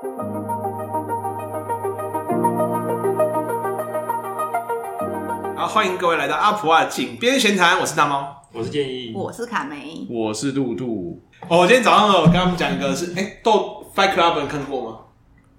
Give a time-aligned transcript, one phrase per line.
[0.00, 0.06] 好，
[5.66, 11.20] 欢迎各位来到阿普啊井边闲谈，我是大猫，我是建议，我是卡梅，我是杜杜。
[11.48, 14.98] 哦，我今天早上我跟他们讲一个是，哎，斗 Fight Club 看过吗？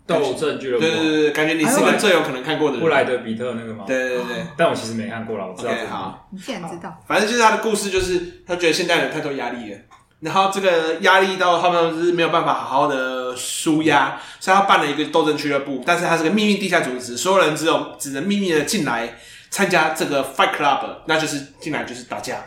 [0.07, 2.81] 斗阵俱乐部，对对对，感觉你是个最有可能看过的人。
[2.81, 3.83] 布莱德比特那个吗？
[3.85, 5.73] 对对对， 但我其实没看过啦，我知道。
[5.89, 6.97] 好，你竟然知道？
[7.05, 9.79] 反正就是他的故事，就是他觉得现代人太多压力了，
[10.21, 19.15] 然后这个压力到他们是没有办法好好的纾压，所以他办了一个斗争俱乐部，但是他是个秘密地下组织，所有人只有只能秘密的进来
[19.49, 22.43] 参加这个 Fight Club，那就是进来就是打架，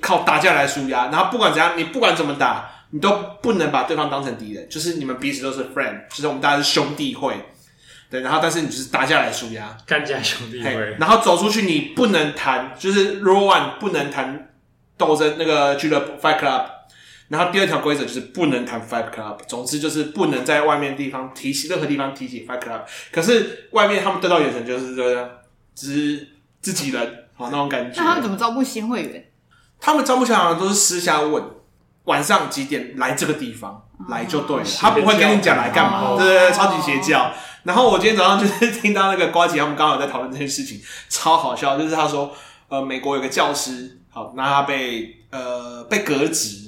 [0.00, 3.10] 靠打架来舒压，然后不管怎样，你不管怎么打，你都
[3.42, 7.34] 不能把对方当成敌人，就是你们彼此都是 friend，就是我们大家是兄弟会。
[8.10, 10.96] 对，然后但是你就是打架来输压，干架兄弟会。
[11.00, 14.50] 然后走出去，你不能谈，就是 Rule One 不能谈
[14.98, 16.66] 斗争那个俱乐部 Fight Club。
[17.32, 19.38] 然后第二条规则就是不能谈 Fight Club。
[19.46, 22.82] 总之就是不能在外面地方提起任何地方提起 Fight Club。
[23.10, 25.26] 可是外面他们对到眼神就是这样，
[25.74, 26.28] 只是
[26.60, 27.98] 自己人，好那种感觉。
[28.02, 29.24] 那他们怎么招募新会员？
[29.80, 31.42] 他们招募新会员都是私下问，
[32.04, 37.32] 晚上几点来这个地方，哦、来就对了，他不会跟你讲来干嘛，哦、对对对，超级邪教。
[37.62, 41.78] 然后我今天早上就是听到那个瓜姐他们刚好在讨论这件事情，超好笑。
[41.78, 42.30] 就是他说，
[42.68, 46.61] 呃，美国有个教师，好，那他被呃被革职，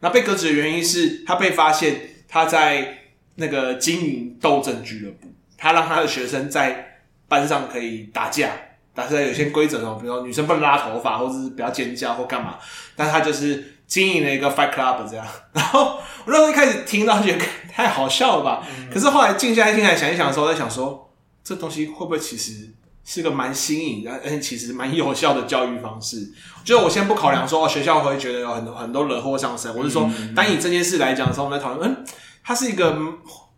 [0.00, 2.98] 那被革职的原因是他被发现他在
[3.36, 8.50] 那个经营斗阵俱乐部，他让他的学生在班上可以打架，
[8.94, 12.58] 但是有些规则哦，比如说女生不能拉头发，或者是不要尖叫或干嘛，
[12.96, 13.76] 但他就是。
[13.90, 21.12] 经营了一个 Fight Club 这样， 然后我那时候一开始听到觉得太好笑了吧，可是后来静下心来想一想的时候，在想说
[21.42, 22.70] 这东西会不会其实
[23.04, 26.28] 是个蛮新颖的，而且其实蛮有效的教育方式。
[26.64, 32.04] 就我先不考量说、哦、学校会觉得有很多很多惹祸上身，我是说，单以这件事来讲的时候，我们在讨论，嗯，
[32.42, 32.96] 它是一个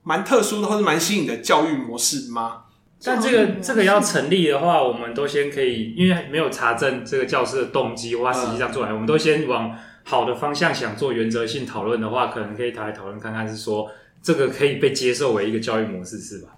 [0.03, 2.63] 蛮特殊的或者蛮新颖的教育模式吗？
[3.05, 9.77] 但这个这个要成立的话，我们都先可以，因为没有查证这个教师的动机或他实际上做来，嗯、我们都先往。
[10.05, 13.89] 好的方向想做原则性讨论的话，可能可以讨来讨论看看，是说
[14.21, 16.49] 这个可以被接受为一个教育模式，是吧？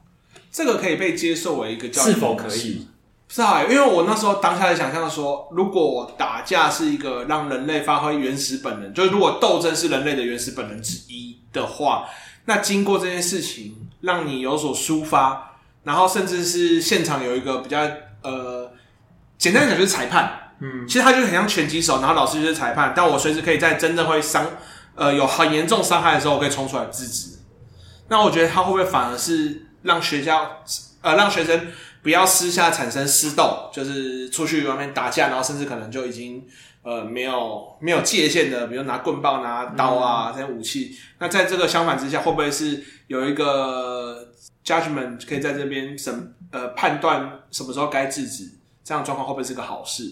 [0.55, 2.87] 这个可以被接受为一个教育是否可以？
[3.27, 12.07] 是啊，因为我那时候当下的想象说，如果打架是一个让人类发挥原始本能，就是如果斗争是人类的原始本能之一的话，
[12.45, 17.81] 那经过这件事情让你有所抒发，然后甚至是现场有一个比较
[18.23, 18.71] 呃，
[19.37, 20.53] 简单讲就是裁判。
[20.61, 24.47] 嗯，其实他就很像拳击手，然后老师就是裁判，但我随时可以在真正会伤，
[24.95, 27.31] 呃，有很严重伤害的时候，我可以冲出来制止。
[28.07, 30.63] 那我觉得他会不会反而是让学校，
[31.01, 31.69] 呃，让学生
[32.03, 36.45] 不要私下产生私斗，就是出去外面打架，然后甚至可能就已经
[36.83, 40.97] 呃没有没有界限的，比如拿棍棒、拿刀啊这些武器。
[41.19, 44.33] 那在这个相反之下，会不会是有一个
[44.65, 48.51] judgment 可以在这边审呃判断什么时候该制止？
[48.83, 50.05] 这样状况会不会是个好事？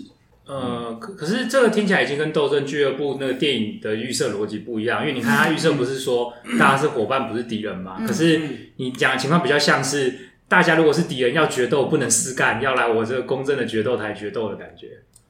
[0.45, 8.05] 呃，可可是这个听起来已经跟斗争俱乐部那个电影的预设逻辑不一样，因为你看他预设不是说 大家是伙伴，不是敌人嘛？
[8.05, 8.41] 可是
[8.77, 14.89] 你讲的情况比较像是大家如果是敌人要决斗，不能私干，要来我这个公正的决斗台决斗的感觉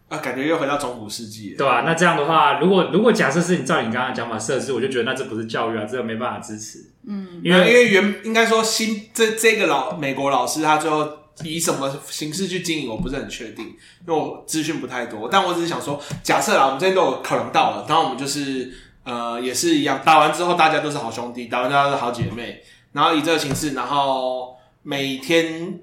[0.09, 1.83] 啊，感觉又回到中古世纪，对吧、啊？
[1.87, 6.79] 那这样的话，如果如果假设是你照你刚刚讲法设置，我就觉得那这不是教育啊，这个没办法支持。
[7.07, 11.22] 嗯，因为因为原应该说新这这个老美国老师他最后。
[11.45, 13.65] 以什么形式去经营，我不是很确定，
[14.07, 15.29] 因为我资讯不太多。
[15.31, 18.73] 但我只是想说，假设啦，我们这边都有考量到了，然后我们就是
[19.05, 25.81] 呃，也是一样，打完之后大家都是好兄弟，打完之后都是好姐妹，然后以这个形式，然后每天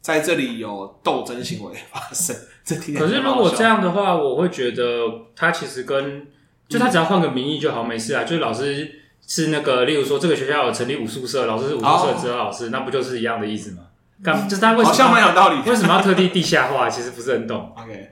[0.00, 2.36] 在这里有斗争行为发生。
[2.64, 4.84] 这可是如果这样的话，我会觉得
[5.34, 6.26] 他其实跟
[6.68, 8.22] 就他只要换个名义就好，没事啊。
[8.22, 8.88] 就是老师
[9.26, 13.82] 是那个，例如说这个学校有成立武术社，老师是武术社指导老师，那不就是一样的意思吗？
[14.22, 16.88] 干就是他为什么好像蛮有道理，为什么要特地地下化？
[16.88, 17.72] 其实不是很懂。
[17.76, 18.10] OK，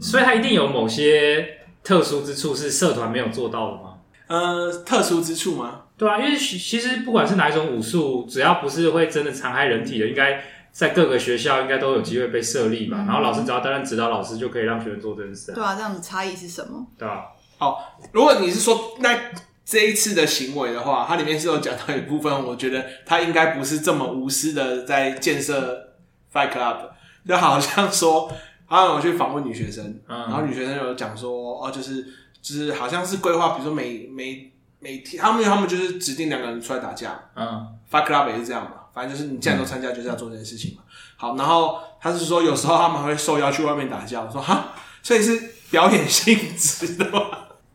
[0.00, 3.94] 所以他一定有某些特殊之处是社团没有做到的吗？
[4.28, 5.82] 呃，特殊之处吗？
[5.96, 12.98] 对啊，因为其实不管是哪一种武术，只要不是会真的残害人体的，应该在各个学校应该都有机会被设立吧。
[13.00, 15.52] 嗯、然后老师只要担任指导老师，就可以让学生做这件事。
[15.52, 16.86] 对啊，这样子差异是什么？
[16.96, 17.24] 对啊。
[17.58, 19.18] 好，如果你是说那。
[19.64, 25.94] 这一次的行为的话，它里面是有讲到一部分，我觉得他应该不是这么无私的在建设
[26.32, 26.90] Fight Club，
[27.26, 28.28] 就好像说，
[28.66, 32.02] 好像我去访问女学生，嗯、然后女学生有讲说，哦，就是
[32.42, 40.82] 就是好像是规划，比如说每每每天，他们他们就是指定两个人出来打架，嗯，Fight Club 也是这样嘛，反正就是你既然都参加，就是要做这件事情嘛。
[41.16, 44.72] 好，然后他是说有时候他们会受邀去外面打架，我说哈，
[45.02, 47.20] 所以是表演性质的吗？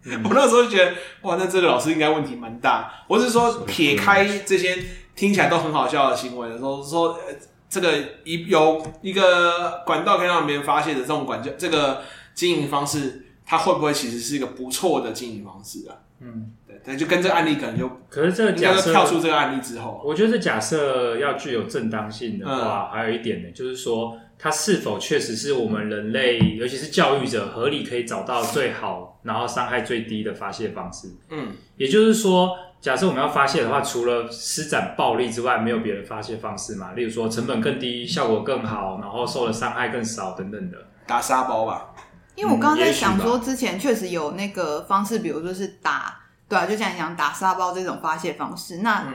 [0.23, 0.93] 我那时候就觉得，
[1.23, 2.91] 哇，那这个老师应该问题蛮大。
[3.07, 4.77] 我是说，撇开这些
[5.15, 7.33] 听起来都很好笑的行为的时候，说呃
[7.67, 7.91] 这个
[8.23, 12.01] 一有一个管道可以让别人发泄的这种管教，这个
[12.33, 15.97] 经营方式，它会不会其实是一个不错的经营方式啊？
[16.21, 31.09] 嗯，对，但，就跟这个案例可能就，可是这个假设跳出这个案例之后，我觉得假设要具有正当性的话，嗯、还有一点呢，就是说它是否确实是我们人类，尤其是教育者合理可以找到最好，然后伤害最低的发泄方式。
[31.29, 36.93] 嗯，也就是说，假设我们要发泄的话，除了施展暴力之外，没有别的发泄方式嘛？
[36.93, 40.77] 例如说成本更低，效果更好，然后受的伤害更少等等的，
[41.07, 41.91] 打沙包吧。
[42.35, 49.07] 因为我刚刚在想说，之前确实有那个方式，比如说是打，对啊，就像你讲打沙包这种发泄方式，那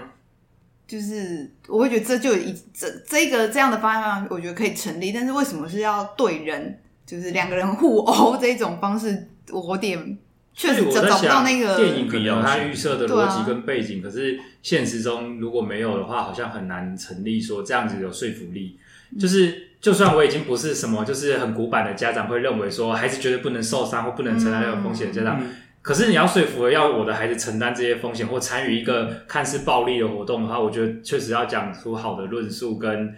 [0.91, 5.13] 就是我会觉得这就一这这个这样的方案，我觉得可以成立。
[5.13, 10.19] 但是为什么是要对人，就是两个人互殴这种方式，我有点
[10.53, 18.77] 确实找不到那个电影可能有它预设的逻辑跟背景，可是现实中如果没有的话，好像很难成立说这样子有说服力，
[19.17, 19.69] 就是。
[19.81, 33.15] 就算我已经不是什么，就是很古板的家长，会认为说孩子绝对不能受伤或不能承担这个风险的家长，嗯、可是你要说服要我的孩子承担这些风险或参与一个看似暴力的活动的话，我觉得确实要讲出好的论述跟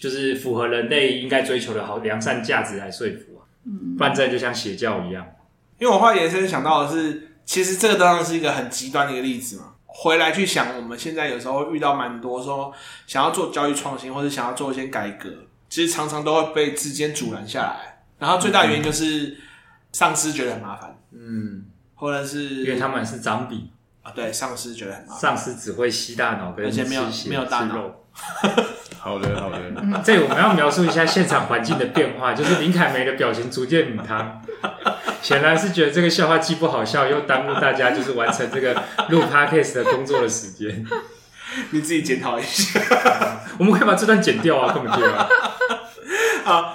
[0.00, 5.26] 就是符合人类应该追求的好良善价值来说服啊，嗯，不然这就像邪教一样。
[5.78, 9.74] 因为我后来延伸想到的是，其实这个当然是一个很极端的一个例子嘛。
[9.86, 12.72] 回来去想，我们现在有时候遇到蛮多说
[13.06, 15.30] 想要做教育创新或者想要做一些改革。
[15.68, 19.38] 其实常常都会被之间阻拦下来，然后最大原因就是
[19.90, 21.61] 上司觉得很麻烦，嗯，
[22.02, 23.70] 或者是因为他们是长笔
[24.02, 27.92] 啊，对，上司觉得很麻烦，上司只会吸大脑，跟而且没有没有大脑。
[28.98, 29.58] 好的，好的。
[30.02, 34.42] 这我们要描述一下现场环境的变化，就是林凯梅的表情逐渐母汤，
[35.22, 38.74] 显然是觉得这个笑话既不好笑，又耽误大家就是完成这个
[39.08, 40.84] 录 podcast 的工作的时间。
[41.70, 42.80] 你自己检讨一下，
[43.58, 45.28] 我们可以把这段剪掉啊，根本就啊。
[46.44, 46.74] 啊，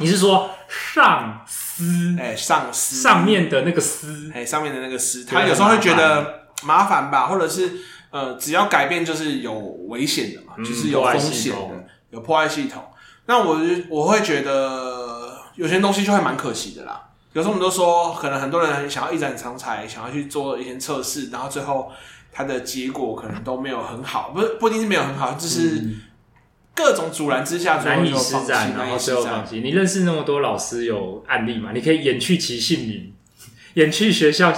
[0.00, 2.16] 你是说上司？
[2.18, 7.72] 哎、欸，上司上面的那个司，哎、欸，上面的那个司，他有时候会觉得麻烦吧，或者是
[8.10, 9.54] 呃，只要改变就是有
[9.88, 12.82] 危险的嘛，嗯、就是有风险的，有破坏系统。
[13.24, 17.00] 那我我会觉得有些东西就会蛮可惜的啦。
[17.32, 21.90] 有时候我们都说，可能很多人想要一展长才，想要去做一些测试，然后最后
[22.30, 25.76] 他的结果可能都没有很好，不是不一定是没有很好，就是。
[25.76, 26.00] 嗯
[26.82, 29.60] 各种阻拦之下，难以施展，然后最后放弃。
[29.60, 31.72] 你认识那么多老师有案例吗？
[31.74, 33.12] 你可以掩去其姓名，
[33.74, 34.50] 掩去学校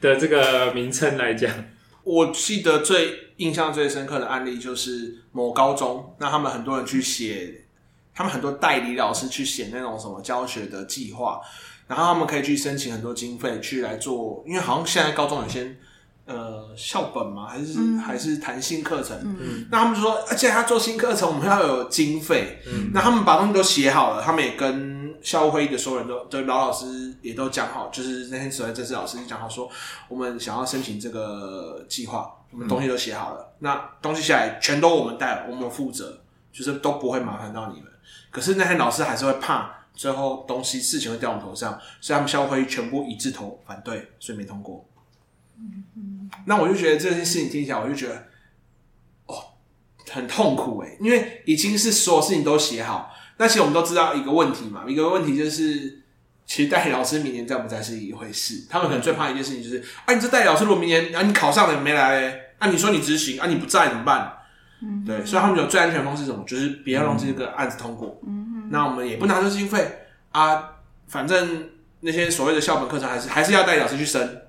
[0.00, 1.48] 的这个名称来讲。
[2.02, 7.66] 我记得最印象最深刻的案例就是某高中，那他们很多人去写，
[8.12, 11.40] 他们很多代理老师去写那种什么教学的计划，
[11.86, 15.76] 然后他们可以去申请很多经费去来做，因为好像现在高中有些。
[16.28, 17.46] 呃，校本吗？
[17.46, 19.16] 还是、嗯、还是弹新课程？
[19.24, 22.60] 嗯、那他们就说，而且他做新课程，我们要有经费。
[22.66, 29.70] 嗯、那他们把东西都写好了，他们也跟校务会议的所有人都，就老老师也都讲好，就是那天所谓正式老师就讲好说，
[30.06, 36.20] 我们想要申请这个计划，我们东西都写好了，嗯、那东西下来全都我们带，我们负责，
[36.52, 37.90] 就是都不会麻烦到你们。
[38.30, 44.84] 可是那天老师还是会怕最后东西事情会掉我们头上，所以他们校务会议全部一致投反对，所以没通过。
[46.46, 48.14] 那我就觉得这件事情听起来，我就觉得
[49.26, 49.34] 哦，
[50.10, 53.10] 很痛苦诶，因为已经是所有事情都写好。
[53.36, 56.02] 那其实我们都知道一个问题嘛，一个问题就是，
[56.44, 58.66] 其实代理老师明年在不在是一回事。
[58.68, 64.32] 他们可能最怕一件事情就是，啊，你这代理老师如果明年啊你考上了没来，啊你说你执行啊你不在怎么办？
[64.82, 66.44] 嗯，对，所以他们有最安全的方式是什么？
[66.46, 68.20] 就是不要让这个案子通过。
[68.26, 70.70] 嗯，那我们也不拿这经费啊，
[71.06, 71.70] 反正
[72.00, 74.42] 那些所谓的校本课程还是还是要代理老师去升。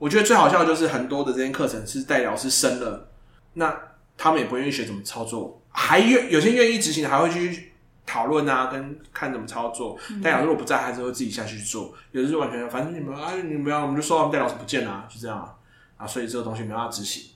[0.00, 3.08] 我觉得最好笑的就是很多的这些课程是代理老师升了，
[3.52, 3.78] 那
[4.16, 7.72] 他们也不愿意学怎么操作，还愿有些愿意执行的还会去
[8.06, 9.98] 讨论啊，跟看怎么操作。
[10.22, 11.94] 代理老师如果不在，还是会自己下去做。
[12.12, 15.54] 有的是完全反正你们啊，你们不要，我们就说我们代理老师不见了，就这样啊。
[15.98, 17.30] 啊，所以这个东西没办法执行。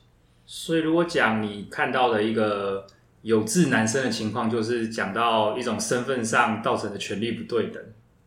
[0.47, 2.87] 所以如果讲你看到的一个
[3.21, 7.83] 有志男生的情况，就是讲到一种身份上造成的权利不对等。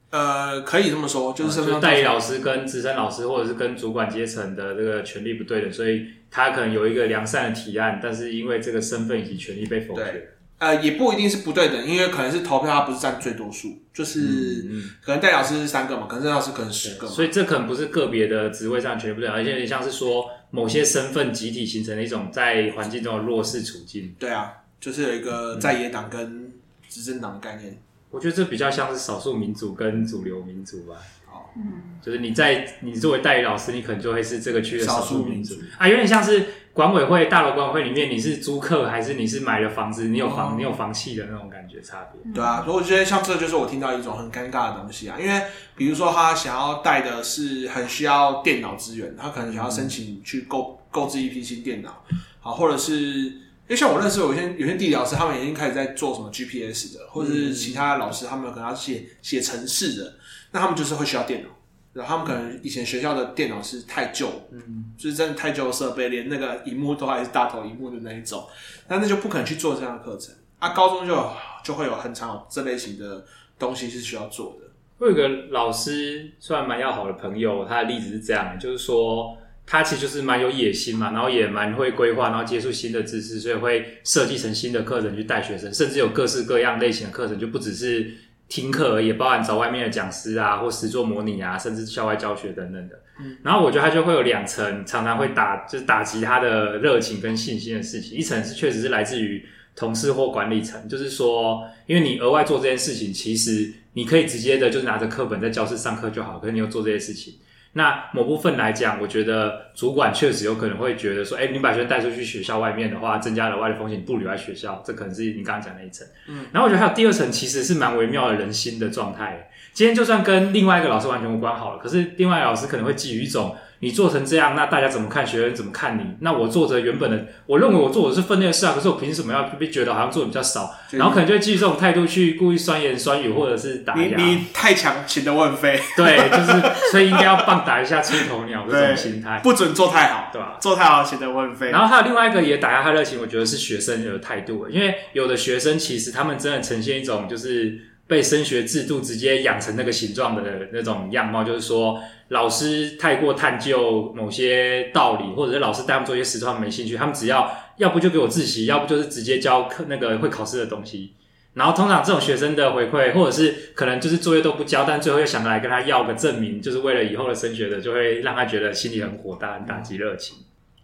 [0.09, 10.29] 呃，可以这么说，就是说代理老师跟资深老师，或者是跟主管阶层的这个权利不对等，所以他可能有一个良善的提案，但是因为这个身份以及权利被否决。
[10.59, 24.15] 呃，也不一定是不对等，因为可能是投票他不是占最多数，就是、嗯嗯、可能代理老师是三个嘛，可能资深老师可能十个嘛，所以这可能不是个别的职位上权力不对等，而且有点像是说某些身份集体形成的一种在环境中的弱势处境。
[24.17, 26.51] 对啊，就是有一个在野党跟
[26.89, 27.77] 执政党的概念。
[28.09, 30.95] 我觉得这比较像是少数民族跟主流民族吧。
[31.27, 35.55] 哦，嗯，就是你在你作为代理老师，你可能就会是这个区的少数民族。
[35.77, 42.33] 啊，有点像是管委会大楼管委会里面，你是租客还是你是买了房子，你有房、哦、你有房契的那种感觉差别。
[42.33, 45.41] 对啊，所以我觉得像这就是我听到一种很尴尬的东西啊，因为
[45.75, 52.03] 比如说他想要带的是很需要电脑资源，他可能想要申请去购购置一批新电脑，
[52.39, 53.33] 好，或者是
[53.67, 60.13] 因为像我认识有些有些地理老师，他们已经开始在做什么 GPS 的，或者是其他老师，他们可能要写写程式的，
[60.51, 61.49] 那他们就是会需要电脑。
[61.91, 68.47] 然后他们可能以前学校的电脑是太旧，嗯，就是真的太旧的设备，连那个荧幕都还是大头荧幕的那一种，
[68.87, 70.33] 那那就不可能去做这样的课程。
[70.59, 71.29] 啊，高中就
[71.63, 73.25] 就会有很常这类型的
[73.59, 74.67] 东西是需要做的。
[74.99, 79.35] 我有个老师，算蛮要好的朋友，他的例子是这样的，就是说
[79.67, 88.11] 他其实就是蛮有野心嘛，然后也蛮会规划，然后接触新的知识，所以会设计成新的课程去带学生，甚至有各式各样类型的课程，就不只是。
[88.49, 92.97] 听课而已，也包含找外面的讲师啊，或实作模拟啊，甚至校外教学等等的。
[93.19, 98.17] 嗯，然后我觉得他就会有两层，常常会打，就是打击他的热情跟信心的事情。
[98.17, 99.45] 一层是确实是来自于
[99.75, 107.33] 同事或管理层，就是说，因为你额外做这件事情，其实你可以直接的，就是拿着课本在教室上课就好，可是你又做这些事情。
[107.77, 116.05] 那某部分来讲，我觉得主管确实有可能会觉得说，哎，你把学生带出去学校外面的话，增加额外的风险，不留在学校，这可能是你刚刚讲那一层。
[116.27, 119.49] 嗯，然后我觉得还有第二层，其实是蛮微妙的人心的状态。
[119.73, 123.55] 今天就算跟另外一个老师完全无关好了，可是另外一个老师可能会基于一种。
[123.79, 125.25] 你做成这样，那大家怎么看？
[125.25, 126.03] 学生怎么看你？
[126.21, 130.73] 那我做着原本的，我认为我做的是分内的事啊，可是我凭什么要被觉得好像做的比较少？
[130.91, 134.17] 然后可能就会基于这种态度去故意酸言酸语，或者是打压。
[134.17, 135.79] 你你太强，请的问飞。
[135.95, 140.57] 对，就是所以应该要棒打一下出头鸟这种心态，不准做太好，对吧？
[140.59, 141.69] 做太好，请的问飞。
[141.69, 147.79] 然后还有另外一个也打压他热情，我觉得是学生的态度，因为有的学生其实他们真的呈现一种就是。
[148.07, 161.13] 被升学制度直接养成那个形状的那种样貌，就是说老师太过探究某些道理，或者是老师带他们做一些实作，他们没兴趣，他们只要要不就给我自习，要不就是直接教课那个会考试的东西。
[161.53, 170.37] 然后通常这种学生的回馈，或者是可能就是作业都不交，但最后又想来跟他要个证明，就是为了以后的升学的，就会让他觉得心里很火大，很打击热情。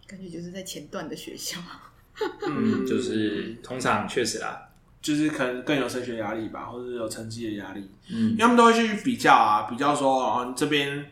[0.06, 1.58] 感觉就是在前段的学校，
[2.46, 4.68] 嗯，就是通常确实啦。
[5.04, 11.04] 就是可能更有升学压力吧，或者是有成绩的压力，嗯，因为他们都会去比较啊，比较说啊，你这边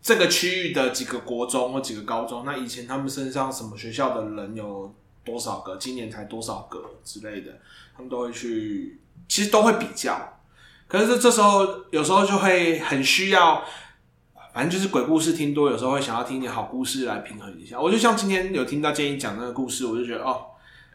[0.00, 4.90] 这个区域的几个国中或几个高中，那以前他们身上什么学校的人有
[5.22, 7.52] 多少个，今年才多少个之类的，
[7.94, 10.40] 他们都会去，其实都会比较。
[10.88, 13.62] 可是这时候有时候就会很需要，
[14.54, 17.78] 反正就是鬼故事听多，有时候会想要听点好故事来平衡一下。
[17.78, 20.46] 我就像今天有听到建议讲那个故事，我就觉得哦，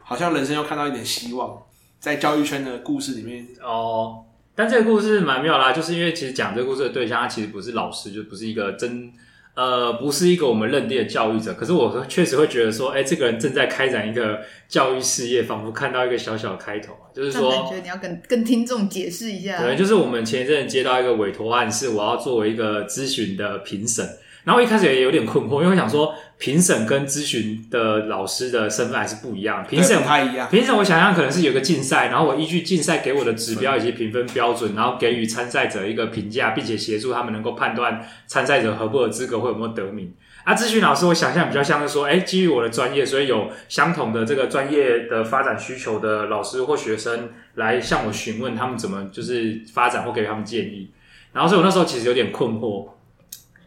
[0.01, 1.61] 好像人生又看到一点希望。
[2.01, 9.13] 在教育圈的故事里面哦，但这个故事蛮妙啦，就是因为其实讲这个故事的对象，他其实不是老师，就不是一个真
[9.53, 11.53] 呃，不是一个我们认定的教育者。
[11.53, 19.61] 可是我确实会觉得说，哎、欸，这个人正在开展一个教育事业，仿佛看到一个小小的开头，就是说，感觉你要跟跟听众解释一下。
[19.61, 24.09] 对，就是我们前一阵接到一个委托案，是我要作为一个咨询的评审。
[24.43, 29.63] 然后一开始也有点困惑，因为我想说评审跟咨询的老师的身份还是不一样。
[29.69, 30.49] 评审不太一样。
[30.49, 40.11] 评审我想象可能是有个竞赛，然后我依据竞赛给我的指标以及评分标准，然后给予参赛者一个评价，并且协助他们能够判断参赛者合不合资格，或有没有得名。
[40.43, 50.89] 啊，咨询老师我想象比较像是说，哎，基于我的专业，所以有相同的这个专业的发展需求的老师或学生来向我询问他们怎么就是发展或给他们建议。
[51.31, 52.87] 然后所以我那时候其实有点困惑。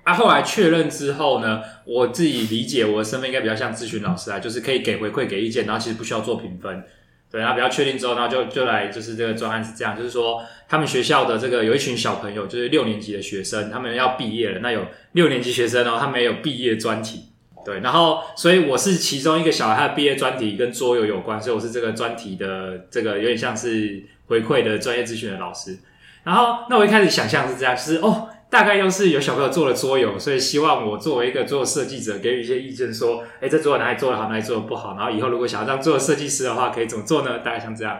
[0.04, 6.84] 啊，后来确认之后呢，我自己理解我的身份应该比较像咨询老师啊，就是可以给回馈、给意见，然后其实不需要做评分。
[7.30, 17.30] 对，然后比较确定之后，然后就就来就是这个专案是这样，就是说他们学校的这个有一群小朋友，就是六年级的学生，他们要毕业了，那有六年级学生哦，他们也有毕业专题。
[17.64, 25.78] 对，然后所以我是其中一个小孩，他的毕业专题跟桌游有关，所以我是这个专题的这个有点像是回馈的专业咨询的老师。
[26.22, 28.28] 然后那我一开始想象是这样，就是哦。
[28.54, 34.94] 大概又是有小朋友做了桌游，所以希望我作为一个桌游设计者，给予一些意见，说，诶，这桌游哪里做得好，哪里做得不好。
[34.96, 37.40] 然后以后如果想要当桌游设计师的话，可以怎么做呢？
[37.40, 37.98] 大概像这样。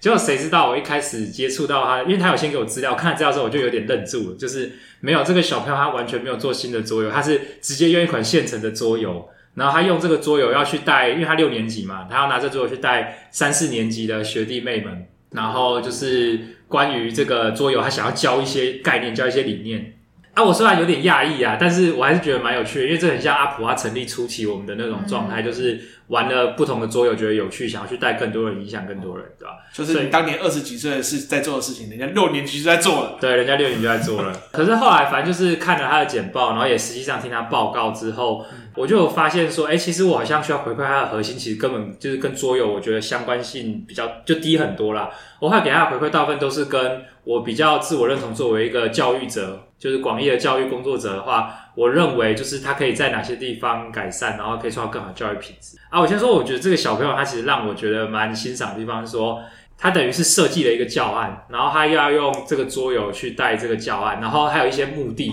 [0.00, 15.06] 结果谁知道我一开始接触到他，因为他有先给我资料，看了资料之后我就有点愣住了，就是没有这个小朋友，他完全没有做新的桌游，他是直接用一款现成的桌游，然后他用这个桌游要去带，因为他六年级嘛，他要拿这桌游去带三四年级的学弟妹们。
[15.34, 16.38] 然后就是
[16.72, 19.98] 关于这个桌游，他想要教一些概念，教一些理念。
[20.32, 29.56] 啊，我虽然有点讶异啊，但是我还是觉得蛮有趣的，因为这很像阿普他成立初期我们的那种状态，嗯、就是玩了不同的桌游，觉得有趣，想要去带更多人，影响更多人，对吧？
[29.74, 33.16] 就是你当年二十几岁的事在做的事情，人家六年级就在做了。
[33.20, 34.32] 对，人家六年级就在做了。
[34.50, 45.10] 可是后来，反正就是看了他的简报，然后也实际上听他报告之后，嗯、我就有发现说，哎、其实我好像需要回馈他的核心，其实根本就是跟桌游，我觉得相关性比较就低很多啦。
[45.40, 56.00] 我会给他的回馈大部分都是跟我比较自我认同，作为一个教育者，就是广义的教育工作者的话，我认为就是他可以在哪些地方改善，然后可以创造更好的教育品质啊。
[56.00, 59.40] 我先说，我觉得这个小朋友他其实让我觉得蛮欣赏的地方是说。
[59.78, 65.32] 他等于是设计了一个教案，然后他又要用这个桌游去带这个教案，然后还有一些目的。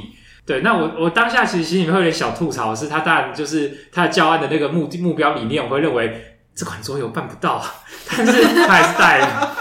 [0.49, 7.63] 对，那我我当下其实心里面会有点小吐槽，是他当然就是他的教案的那个目的目标理念，我会认为这款桌游办不到，
[8.09, 9.55] 但是他还是带了。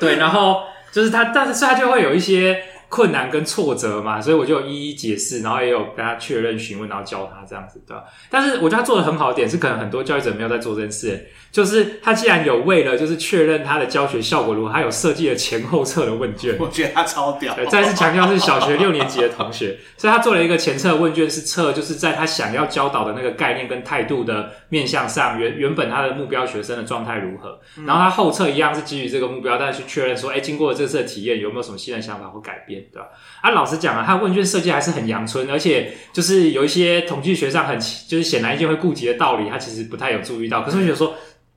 [0.00, 2.58] 对，然后就是他，但是它就会有一些。
[2.94, 8.04] 困难跟挫折嘛，所以我就一一解释，然后也有跟他确认询问，然后教他这样子，对吧？
[8.30, 16.56] 但是我觉得他做的很好的点是，可能很多教育者没有在做这件事，就是他既然有为了就是确认他的教学效果如何，他有设计了前后册的问卷。
[16.60, 17.52] 我觉得他超屌。
[17.56, 32.83] 对，再次强调是小学六年级的同学， 所以他做了一个前测问卷，是测就是在他想要教导的那个概念跟态度的面向上，原原本他的目标学生的状态如何，然后他后测一样是基于这个目标，但是去确认说，哎，经过这次的体验，有没有什么新的想法或改变？
[32.92, 33.08] 对吧？
[33.42, 40.62] 啊，老实讲啊，他问卷设计还是很阳春，而且就是有一些统计学上很就是显而易见会顾及的道理，他其实不太有注意到。
[40.62, 41.14] 可是我觉得说，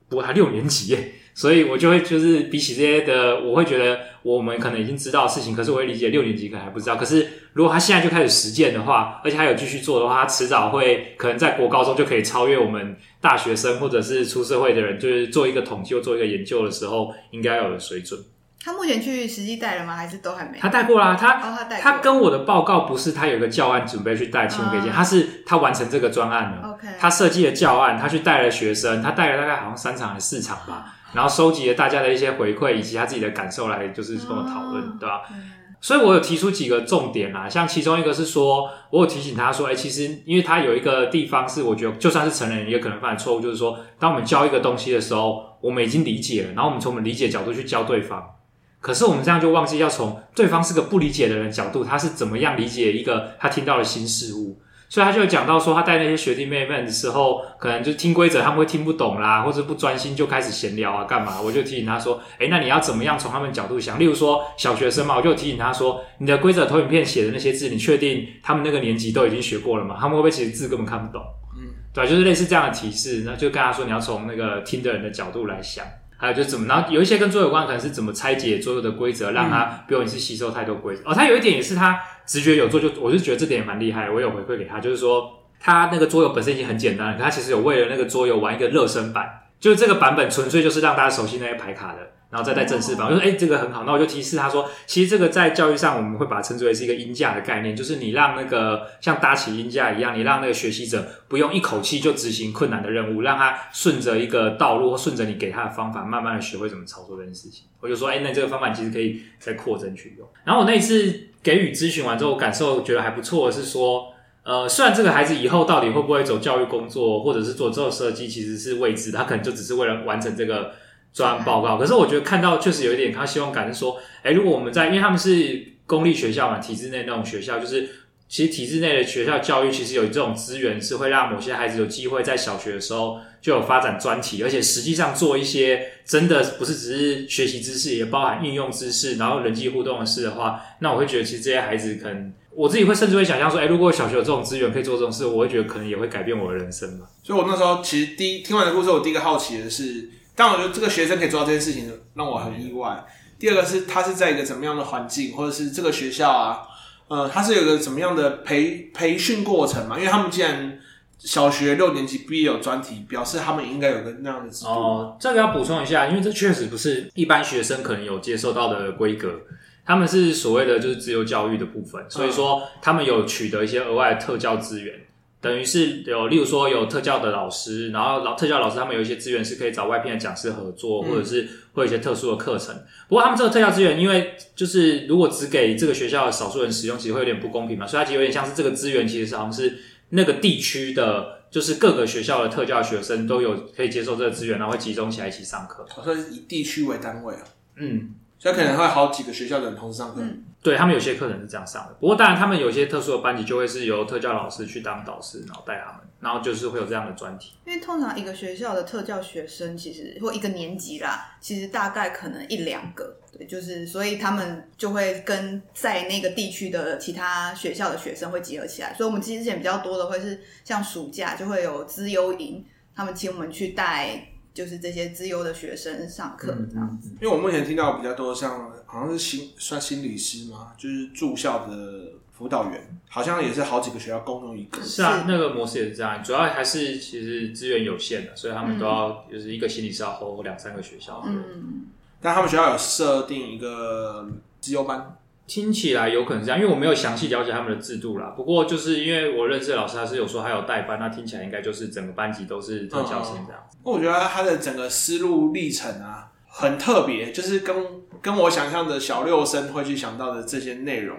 [0.10, 6.96] 不过他六年级耶，所以我就会就是比起这些的，我会觉得我们可能已经知道的事情，可是我会理解六年级可能还不知道。
[6.96, 18.20] 可是如果他现在就开始实践的话，而且还有继续做的话，他迟早会可能在国高中就可以超越我们大学生或者是出社会的人，就是做一个统计或做一个研究的时候应该有的水准。
[18.64, 19.96] 他目前去实际带了吗？
[19.96, 20.58] 还是都还没？
[20.60, 21.80] 他带过啦，他、哦、他带。
[21.80, 26.72] 他跟我的报告不是他有一个教案准备去带亲子课件，他是他完成这个专案了。
[26.74, 35.22] OK，他设计了教案，他去带了学生，他带了大概好像三场还是四场吧， 然后收集了大家的一些回馈以及他自己的感受来，就是跟我讨论，哦、对吧？
[35.32, 48.34] 嗯、所以我有提出几个重点啦，像其中一个是说，我有提醒他说，哎、欸，其实因为他有一个地方是我觉得就算是成人也可能犯的错误，就是说，当我们教一个东西的时候，我们已经理解了，然后我们从我们理解角度去教对方。
[48.80, 54.60] 可是我们这样就忘记要从对方是个不理解的人角度，他是怎么样理解一个他听到的新事物？
[54.90, 61.42] 所以他就讲到说，他带那些学弟妹们的时候，可能就听规则他们会听不懂啦，或者不专心就开始闲聊啊，干嘛？
[61.42, 64.00] 我就提醒他说，诶，那你要怎么样从他们角度想？
[64.00, 69.98] 例如说小学生嘛，我就提醒他说，你的规则投影片写的那些字，你确定他们那个年级都已经学过了吗？
[70.00, 71.22] 他们会不会其实字根本看不懂？
[71.58, 75.86] 嗯，对，就是类似这样的提示，那就跟他说，你要从那个听的人的角度来想。
[76.18, 81.04] 还有就是怎么，然后有一些跟桌游有关，可能是怎么拆解桌游的规则，让他不用一次吸收太多规则。
[81.06, 84.10] 哦，他有一点也是他直觉有做，就我就觉得这点也蛮厉害。
[84.10, 92.00] 我有回馈给他，就是说他那个桌游本身已经很简单了，可他其实有为了那个桌游玩一个热身版，就是这个版本纯粹就是让大家熟悉那些牌卡的。
[92.30, 93.86] 然后再带正式版，我就说，哎，这个很好。
[93.86, 107.64] 那我就提示他说，其实这个在教育上，我们会把它称之为是一个音架的概念，就是你让那个像搭起音架一样，你让那个学习者不用一口气就执行困难的任务，让他顺着一个道路或顺着你给他的方法，慢慢的学会怎么操作这件事情。
[107.80, 110.28] 我就说，哎，那这个方法其实可以再扩增去用。
[110.44, 114.08] 然后我那一次给予咨询完之后，我感受觉得还不错是说，
[114.44, 120.74] 呃，虽然这个孩子以后到底会不会走教育工作，或者是做之后设计，其实是未知，他可能就只是为了完成这个。
[121.18, 127.90] 专案报告，可是我觉得看到确实有一点他希望感是说，哎，如果我们在，因为他们是公立学校嘛，体制内那种学校，就是
[128.30, 147.08] 其实体制内的学校教育其实有这种资源，是会让某些孩子有机会在小学的时候就有发展专题，而且实际上做一些真的不是只是学习知识，也包含应用知识，然后人际互动的事的话，那我会觉得其实这些孩子可能我自己会甚至会想象说，哎，如果小学有这种资源可以做这种事，我会觉得可能也会改变我的人生嘛。
[147.24, 150.12] 所以我那时候其实第一听完的故事，我第一个好奇的是。
[150.38, 153.04] 但我觉得这个学生可以做到这件事情，让我很意外。
[153.40, 156.62] 第二个是他是在一个怎么样的环境，或者是这个学校啊，
[157.08, 159.98] 呃，他是有个怎么样的培培训过程嘛？
[159.98, 160.78] 因为他们既然
[161.18, 164.70] 小学六年级毕业有专题，表示他们应该有个那样的制度。
[164.70, 169.42] 哦，这个要补充一下，因为这确实不是一般学生可能有接受到的规格，
[169.84, 174.94] 他们是所谓的就是自由教育的部分，所以说他们有取得一些额外的特教资源。
[175.40, 182.76] 等于是有，例如说有特教的老师，然后老特教老师他们有一些资源是可以找外聘的讲师合作，或者是会有一些特殊的课程。
[183.08, 189.78] 不过他们这个特教资源，因为就是如果只给这个学校的少数人使用，其实会有点不公平嘛，所以它其实有点像是这个资源其实好像是
[190.10, 195.86] 那个地区的，就是各个学校的特教学生都有可以接受这个资源，然后会集中起来一起上课。
[195.96, 197.44] 我说是以地区为单位啊。
[197.76, 198.16] 嗯。
[198.40, 200.22] 所以可能会好几个学校的人同时上课。
[200.22, 207.54] 嗯对，他们有些课程是这样上的，不过当然他们有些特殊的班级就会是由特教老师去当导师，然后带他们，然后就是会有这样的专题。
[207.64, 218.94] 因为通常一个学校的特教学生，其实或一个年级啦，其实大概可能一两个，对，就是所以他们就会跟在那个地区的其他学校的学生会结合起来。
[218.94, 224.34] 所以我们之前比较多的会是像暑假就会有资优营，他们请我们去带。
[224.58, 234.82] 就是这些资优的学生上课这样子，因为我目前听到比较多像好像是心算心理师嘛，就是住校的辅导员，好像也是好几个学校共用一个。
[234.82, 241.22] 是啊，那个模式也是这样，主要还是其实资源有限的，所以他们都要就是一个心理师要 hold 两三个学校。
[241.28, 241.86] 嗯，
[242.20, 244.28] 但他们学校有设定一个
[244.60, 245.16] 资优班。
[245.48, 248.34] 听起来有可能这样，因为我没有详细了解他们的制度啦。
[248.36, 253.78] 不过就是因为我认识的老师，他是有说他有带班，那听起来应该就是整个班级都是特教生这样子。
[253.78, 257.76] 嗯，我觉得他的整个思路历程啊，很特别，就是跟
[258.22, 261.18] 跟我想象的小六生会去想到的这些内容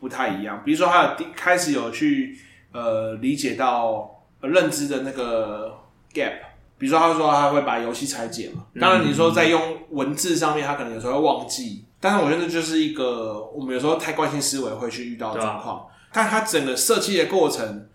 [0.00, 0.62] 不太一样。
[0.64, 2.36] 比如说，他有开始有去
[2.72, 5.72] 呃理解到认知的那个
[6.12, 6.32] gap。
[6.76, 8.64] 比如说，他说他会把游戏拆解嘛。
[8.80, 11.84] 当然，你说在用文字上面，他可能有时候会忘记。
[12.00, 15.86] 但是我觉得这就是一个我们有时候太惯性思维会去遇到的状况。
[16.12, 17.86] 但它整个设计的过程，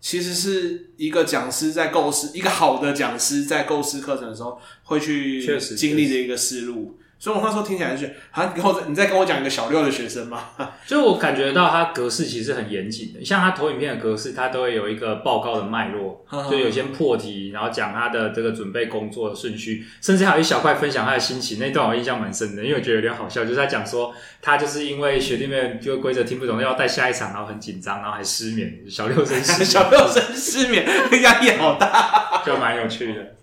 [0.00, 6.98] 其实是一个讲师在构思，一个好的讲师在构思课程的时候会去经历的一个思路。
[7.22, 10.42] 所以我那时候听起来就是，好像跟我你再跟我讲一个小六的学生嘛，
[10.84, 30.84] 就我感觉到他格式其实很严谨的，像他投影片的格式，他都会有一个报告的脉络，就有些破题，然后讲他的这个准备工作的顺序，甚至还有一小块分享他的心情，那段我印象蛮深的，因为我觉得有点好笑，就是他讲说他就是因为学弟妹就规则听不懂，要带下一场，然后很紧张，然后还失眠，小六生失 小六生失眠，
[31.22, 33.36] 压力好大，就蛮有趣的。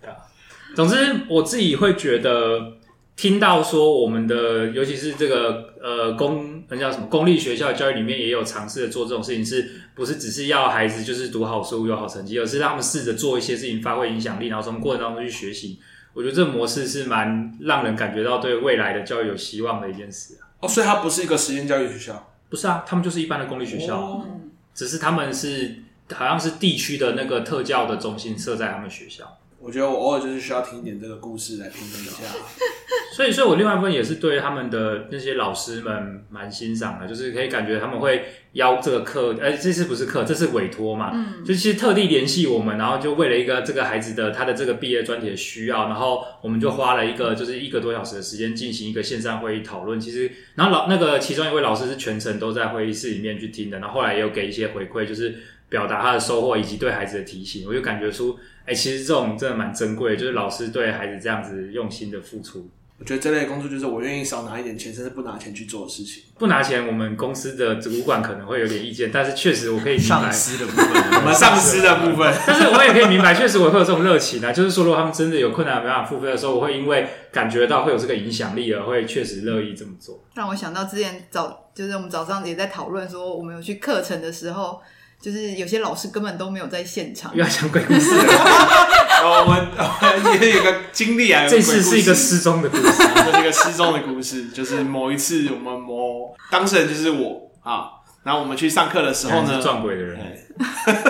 [0.76, 2.74] 总之，我自己会觉得。
[3.20, 15.78] 听到说我们的，尤其是这个呃公，那叫什么公立学校的教育里面也有尝试着做这种事情，是不是只是要孩子就是读好书有好成绩，而是让他们试着做一些事情，发挥影响力，然后从过程当中去学习。
[16.14, 20.48] 我觉得这个模式是蛮让人感觉到对未来的教育有希望的一件事啊。
[20.60, 22.32] 哦，所以它不是一个实验教育学校？
[22.48, 24.26] 不是啊，他们就是一般的公立学校，哦、
[24.72, 25.74] 只是他们是
[26.14, 29.36] 好像是地区的那个特教的中心设在他们学校。
[29.60, 32.24] 我觉得我偶尔就是需要听一点这个故事来评论一下。
[33.12, 50.00] 所以，所以我另外一部分也是对他们的那些老师们蛮欣赏的，就是可以感觉他们会邀这个课，哎、欸，这次不是课，这是委托嘛，嗯，就其实特地联系我们，然后就为了一个这个孩子的他的这个毕业专题的需要，然后我们就花了一个就是一个多小时的时间进行一个线上会议讨论。
[50.00, 55.34] 其实，然后老那个其中一位老师是全程都在会议室里面去听的，然后后来也有给一些回馈，就是
[55.70, 57.66] 表达他的收获以及对孩子的提醒。
[57.66, 62.68] 我就感觉出，哎、欸，其实这种真的蛮珍贵的，就是老师对孩子这样子用心的付出。
[62.98, 66.22] 我觉得这类工作就是我愿意少拿一点钱，甚至不拿钱去做的事情。
[66.38, 70.86] 不拿钱，我们公司的主管可能会有点意见，但是确实我可以明白上司的部分，
[71.18, 72.30] 我们上司的部分。
[72.46, 80.22] 但是我也可以明白，确实我会有这种热情啊，就是说，如果他们真的有困难没办法付费的时候，我会因为感觉到会有这个影响力而会确实乐意这么做。
[80.34, 84.78] 让我想到之前早，就是我们早上也在讨论说，我们有去课程的时候。
[85.20, 88.24] 就是有些老师根本都没有在现场，又要讲鬼故事了。
[89.22, 94.48] 哦，我们也有个经历啊，这次是一个失踪的故事，这是一个失踪的故事。
[94.48, 97.90] 就是某一次，我们某当事人就是我啊，
[98.24, 100.18] 然后我们去上课的时候呢，撞鬼的人，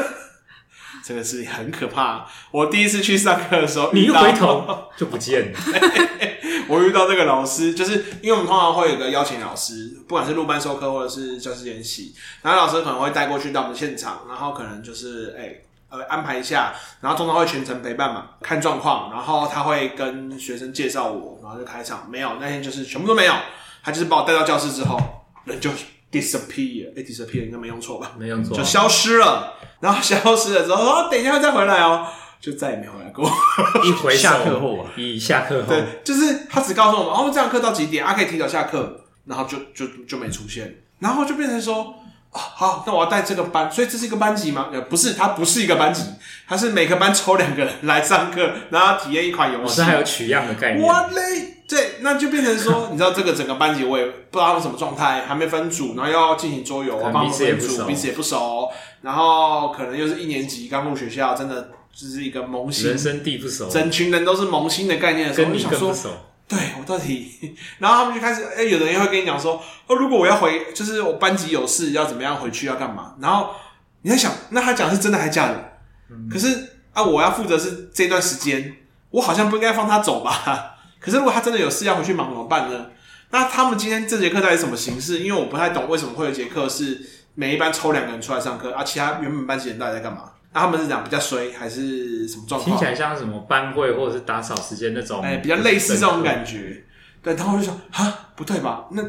[1.07, 2.27] 这个是很可怕。
[2.51, 5.59] 我第一次去上课的时候，你一回头就不见了。
[6.70, 22.09] 我遇到这个老师，就是因为我们通常会有个邀请老师，不管是录班授课或者是教师研习，然后老师可能会带过去到我们现场，然后可能就是哎、欸、呃安排一下，然后通常会全程陪伴嘛，看状况，然后他会跟学生介绍我，然后就开场。
[22.09, 23.35] 没有那天就是全部都没有，
[23.83, 24.96] 他就是把我带到教室之后，
[25.44, 25.70] 人就
[26.12, 28.12] disappear，哎、欸、disappear 应该没用错吧？
[28.16, 29.54] 没用错，就消失了。
[29.80, 32.06] 然后消失了之后，哦，等一下再回来哦。
[32.40, 33.31] 就再也没有来过。
[33.85, 38.14] 一回下课后啊，一下课后，对，就是他只告诉我们，哦，这堂课到几点啊？
[38.14, 41.94] 可以提早下课，然后就就就没出现，然后就变成说，
[42.31, 44.68] 啊，好，那我要带这个班，所以这是一个班级吗？
[44.72, 46.03] 呃，不是，他不是一个班级，
[46.48, 49.76] 他是每个班抽两个人来上课，然后体验一款游戏。
[49.76, 50.87] 这还有取样的概念。
[50.87, 58.70] 哇嘞，对，那就变成说， 你知道这个整个班级我也不知道他们什么状态，还没分组，然后要进行桌游，我帮他们分组，彼此也不熟，
[59.03, 61.72] 然后可能又是一年级刚入学校，真的。
[61.92, 65.94] 就是一个萌新，人生地不熟，整群人都是萌新的概念的时候，就想说，
[66.48, 73.14] 对我到底， 然后他们就开始，哎、欸，有的人会跟你讲说，哦，如果我要回，就是我班级有事要怎么样回去要干嘛？
[73.20, 73.50] 然后
[74.03, 75.72] 你在想，那他讲是真的还是假的？
[76.11, 78.76] 嗯、可是啊，我要负责是这段时间，
[79.11, 80.76] 我好像不应该放他走吧？
[80.98, 82.87] 可是如果他真的有事要回去忙怎么办呢？
[83.31, 85.20] 那他们今天这节课到底什么形式？
[85.20, 87.00] 因为我不太懂为什么会有节课是
[87.35, 90.24] 每一班抽两个人出来上课，啊，其他原本班级人到底在干嘛？
[90.53, 92.71] 那他们是讲比较衰还是什么状况？
[92.71, 96.85] 听起来像什么班会或者是打扫时间那种，哎、欸，比较类似这种感觉。
[97.23, 98.87] 对，然后我就说啊，不对吧？
[98.93, 99.03] 那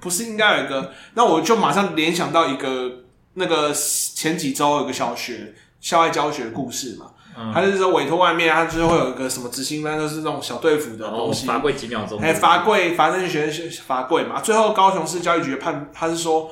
[0.00, 0.92] 不是应该有一个？
[1.14, 7.06] 那我就马上联想到一个那个前几周有个小学校外教学故事嘛。
[7.38, 12.18] 嗯、他就是说委托外面，他就是会有一个什么执行班，就是那种小队服的东西，罚跪几秒钟。
[12.20, 14.40] 哎，罚跪，罚那些学生罚跪嘛。
[14.40, 16.50] 最后高雄市教育局判，他是说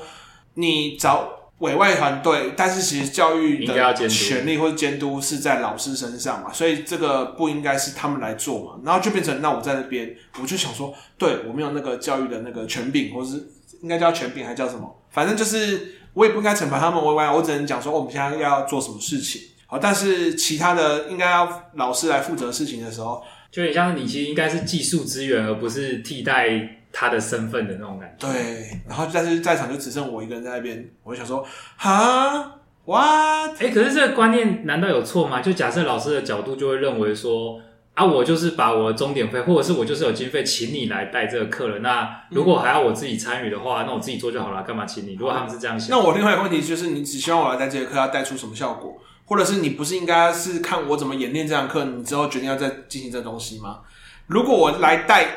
[0.53, 8.79] 你找委外团队，但是其实教育的权利或者监督是在老师身上嘛，所以这个不应该是他们来做嘛。
[8.83, 13.49] 然后就变成那我在那边，我就想说，对我没有那个教育的那个权柄，或是
[13.81, 15.03] 应该叫权柄，还叫什么？
[15.11, 19.41] 反正就是我也不应该惩罚他们委外，我只能讲说我们现在要做什么事情。
[19.67, 28.27] 好，但是其他的应该要老师来负责事情的时候，就很像是你其实应该是技术资源，而不是替代他的身份的那种感觉。
[28.27, 33.51] 对，然后但是在场就只剩我一个人在那边，我就想说，哈，what？
[33.59, 35.41] 哎、欸，可是这个观念难道有错吗？
[35.41, 37.59] 就假设老师的角度就会认为说，
[37.95, 45.15] 啊，我就是把我的钟点费，或者是我就是有经费请你来带这个课了，那如果还要我自己参与的话，那我自己做就好了，干嘛请你？
[45.15, 48.97] 如果他们是这样想，那我另外一个问题就是，你只希望我来带这个课要带出什么效果？
[49.29, 53.81] 或者是你不是应该是看我怎么演练这堂课，你之后决定要再进行这东西吗？
[54.25, 55.27] 如果我来带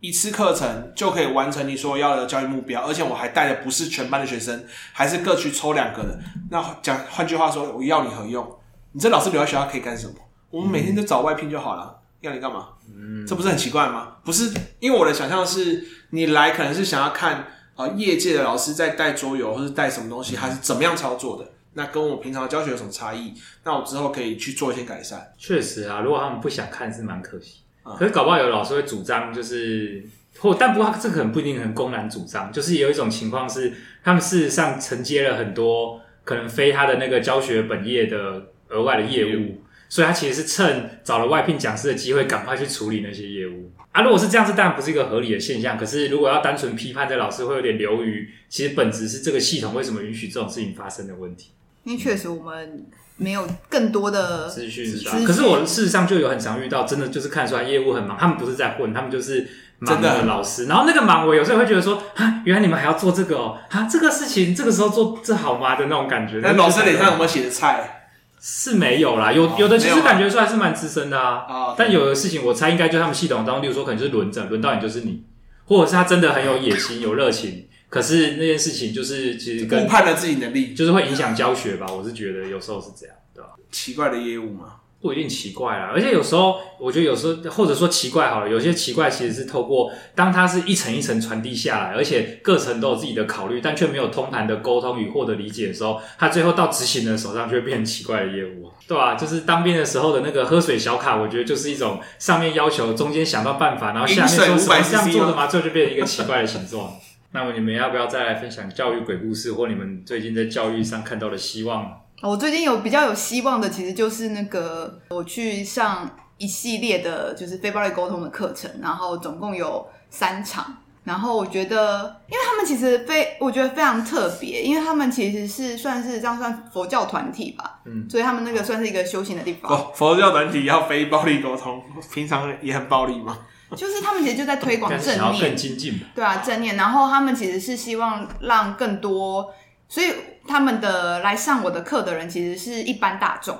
[0.00, 6.18] 一次课程就可以完成你所要的教育目标，而且我还带的不是全班的学生，还是各区抽两个的，
[6.50, 8.50] 那讲换句话说，我要你何用？
[8.92, 10.14] 你这老师留在学校可以干什么？
[10.48, 12.68] 我们每天都找外聘就好了，要你干嘛？
[12.88, 14.16] 嗯，这不是很奇怪吗？
[14.24, 17.34] 不是，因为我的想象是你来可能是想要看
[17.74, 21.50] 啊、呃，业界的老师在带桌游或是带什么东西，还是怎么样操作的。
[21.74, 23.34] 那跟我平常的教学有什么差异？
[23.64, 25.32] 那我之后可以去做一些改善。
[25.36, 27.62] 确实啊，如果他们不想看是蛮可惜。
[27.84, 30.02] 嗯、可是搞不好有老师会主张，就是
[30.38, 39.58] 或但不过这可能不一定很公然主张，就是有一种情况是，他们事实上承接了很多可能非他的那个教学本业的额外的业务，嗯、
[39.88, 43.70] 所以他其实是趁找了外聘讲师的机会，赶快去处理那些业务。
[43.92, 45.78] 啊，如果是这样子，当然不是一个合理的现象。
[45.78, 51.50] 可是如果要单纯批判这老师，会有点流于其实本质是这个系统为什么允许这种事情发生的问题。
[51.84, 54.84] 因为确实我们没有更多的资讯，
[55.24, 59.46] 可是我事实上就有很常遇到，真的就是看出来业务很忙，他们不是在混，他们就是
[59.78, 60.66] 忙的老师。
[60.66, 66.40] 然后那个忙，我有时候会觉得说，啊，原来你们还要做这个哦，啊，这个事情这个时候做这好吗的那种感觉。
[66.42, 68.00] 那老师脸上有没有写的菜？
[68.40, 71.46] 是没有啦，有有的其实感觉出来是蛮资深的啊。
[71.48, 75.22] 啊，但有的事情我猜应该就他们系统当中，例如说可能就是轮着，轮到你就是你，
[75.64, 77.68] 或者是他真的很有野心、有热情。
[77.94, 81.86] 可是那件事情就是其实跟误判了自己能力，就是会影响教学吧？
[81.86, 83.50] 我是觉得有时候是这样，对吧？
[83.70, 84.80] 奇怪的业务嘛？
[85.00, 99.14] 不一定奇怪啦，而且有时候我觉得有时候或者说奇怪好了，有些奇怪其实是透过当它是一层一层传递下来，而且各层都有自己的考虑，但却没有通盘的沟通与获得理解的时候，它最后到执行人手上就会变成奇怪的业务，对吧？
[99.14, 106.90] 就是当兵的时候的那个喝水小卡，我觉得就是一种上面要求，中间想到办法，然后下面说什么这样做的嘛，最后就变成一个奇怪的形状。
[107.34, 112.00] 那么你们要不要再来分享教育鬼故事，或你们最近在教育上看到的希望？
[112.22, 120.76] 我最近有比较有希望的，其实就是那个我去上一系列的，就是非暴力沟通的课程，然后总共有三场。
[121.02, 129.70] 然后我觉得，因为他们其实非我觉得非常特别，因为他们其实是算是这样算佛教团体吧，嗯，所以他们那个算是一个修行的地方。
[129.72, 133.36] 哦，佛教团体要非暴力沟通，平常也很暴力吗？
[133.76, 136.00] 就是他们其实就在推广正念，更精进。
[136.14, 136.76] 对啊，正念。
[136.76, 139.52] 然后他们其实是希望让更多，
[139.88, 140.12] 所以
[140.46, 143.56] 他们的来上我的课的人其实是一般大众，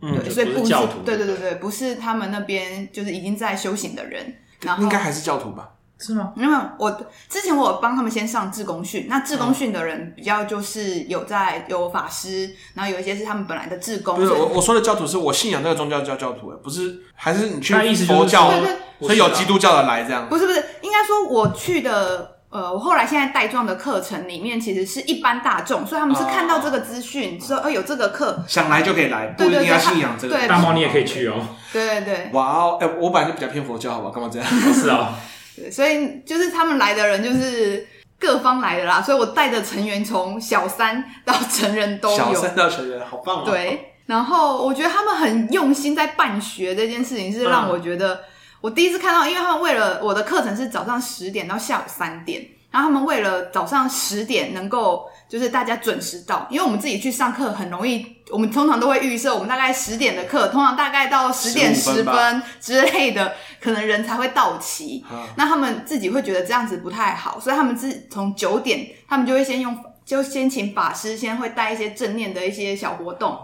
[0.00, 5.70] 嗯，对，所以不是，对对对对，不是他们那边就是已经在修行的人，然后应该还是教徒吧。
[6.00, 6.32] 是吗？
[6.36, 6.88] 因为，我
[7.28, 14.14] 之前我有帮他们先上志工训，那志工训的人比较就是有在有法师，然后有一些是他们本来的志工。
[14.14, 17.74] 不是我我说的教徒是我信仰这个宗教叫教徒，不是还是你去
[18.06, 20.28] 佛教，对对，所以有基督教的来这样。
[20.28, 30.46] 不是不是，应该说我去的，呃，我后来现在带状的课程里面其实是一般大众，所以他们是看到这个资讯说，呃，有这个课，想来就可以来，不一定要信仰这个。
[30.46, 31.34] 大猫你也可以去哦。
[31.72, 32.30] 对对对。
[32.34, 34.12] 哇哦，哎，我本来就比较偏佛教，好吧？
[34.14, 34.48] 干嘛这样？
[34.72, 35.18] 是啊。
[35.70, 37.86] 所以就是他们来的人就是
[38.18, 43.42] 各方来的啦，所以我带的成员从小三到成人都有，小三到成人，好棒哦！
[43.44, 48.20] 对，然后我觉得他们很用心在办学这件事情，是让我觉得
[48.60, 65.04] 我第一次看到，因为他们为了我的课程是早上十点到下午三点，然后他们为了早上十点能够就是大家准时到，因为我们自己去上课很容易，我们通常都会预设我们大概十点的课，通常大概到十点十分之类的，可能人才会到齐。
[65.36, 73.38] 那他们自己会觉得这样子不太好，所以他们自从九点，他们就会先用，就先请法师先会带一些正念的一些小活动，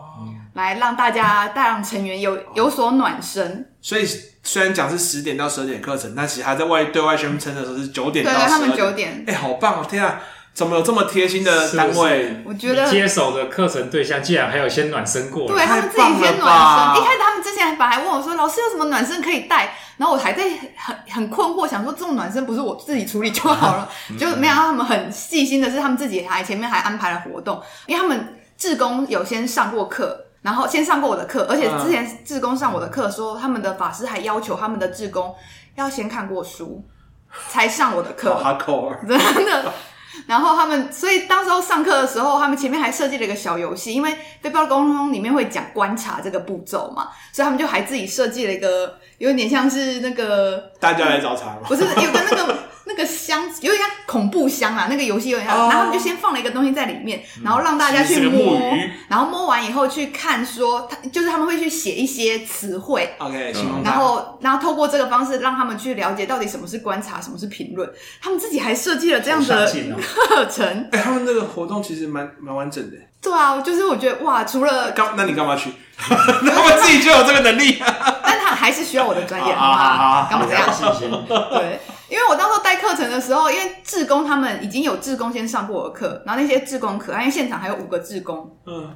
[0.55, 3.70] 来让大家带让成员有有所暖身。
[3.81, 4.07] 所以。
[4.47, 8.47] 虽然讲是十点到十二点课程，但其实还在外对外宣称的时候是九点到十二点。
[8.47, 9.25] 对，他们九点。
[9.27, 9.87] 哎、欸，好棒哦！
[9.88, 10.20] 天啊，
[10.55, 12.23] 怎么有这么贴心的单位？
[12.23, 15.49] 是是我觉得接手的课程对象竟然还有先暖身过。
[15.49, 17.03] 对，他们自己先暖身。
[17.03, 20.45] 一开始他们之前本来问我说：“老师有什么暖身可以带？”然后我还在
[20.77, 23.90] 很很困惑，想说这种暖身不是我自己处理就好了？
[24.19, 30.21] 就没想到他们很细心的是，他们自己还前面还安排了活动，因为他们志工有先上过课。
[30.43, 35.35] 然后先上过我的课，而且之前志工上我的课说，他们的法师还要求他们的志工
[35.75, 36.85] 要先看过书，
[37.49, 38.37] 才上我的课。
[38.37, 38.99] 好扣啊！
[39.09, 39.73] 真的。
[40.27, 52.59] 然后他们，所以当时候上课的时候，他们前面还设计了一个小游戏，因为背包沟通里面会讲观察这个步骤嘛，所以他们就还自己设计了一个，有点像是那个大家来找茬嘛，不是有个那个。
[52.87, 58.61] 那个箱子有点像恐怖箱啊，那个游戏有点像，然后他们就先放了一个东西在里面，然后让大家去摸，
[59.09, 63.53] 然后摸完以后去看说，他就是他们会去写一些词汇，OK，
[63.85, 67.88] 然后然后透过这个方式让他们去了解到底什么是观察，什么是评论，
[68.20, 69.66] 他们自己还设计了这样的
[70.01, 75.73] 课程，哎，他们那个活动其实蛮蛮完整的，对啊，就是我觉得哇，除了干，那你干嘛去？
[76.43, 77.79] 那我自己就有这个能力，
[78.23, 80.69] 但他还是需要我的专业嘛，干嘛这样？
[81.51, 81.81] 对。
[82.11, 88.95] 因为我当时带课程的时候，因为志工他们已经有志工先上过我的课，然后那些志工可爱，因为现场还有五个志工，嗯，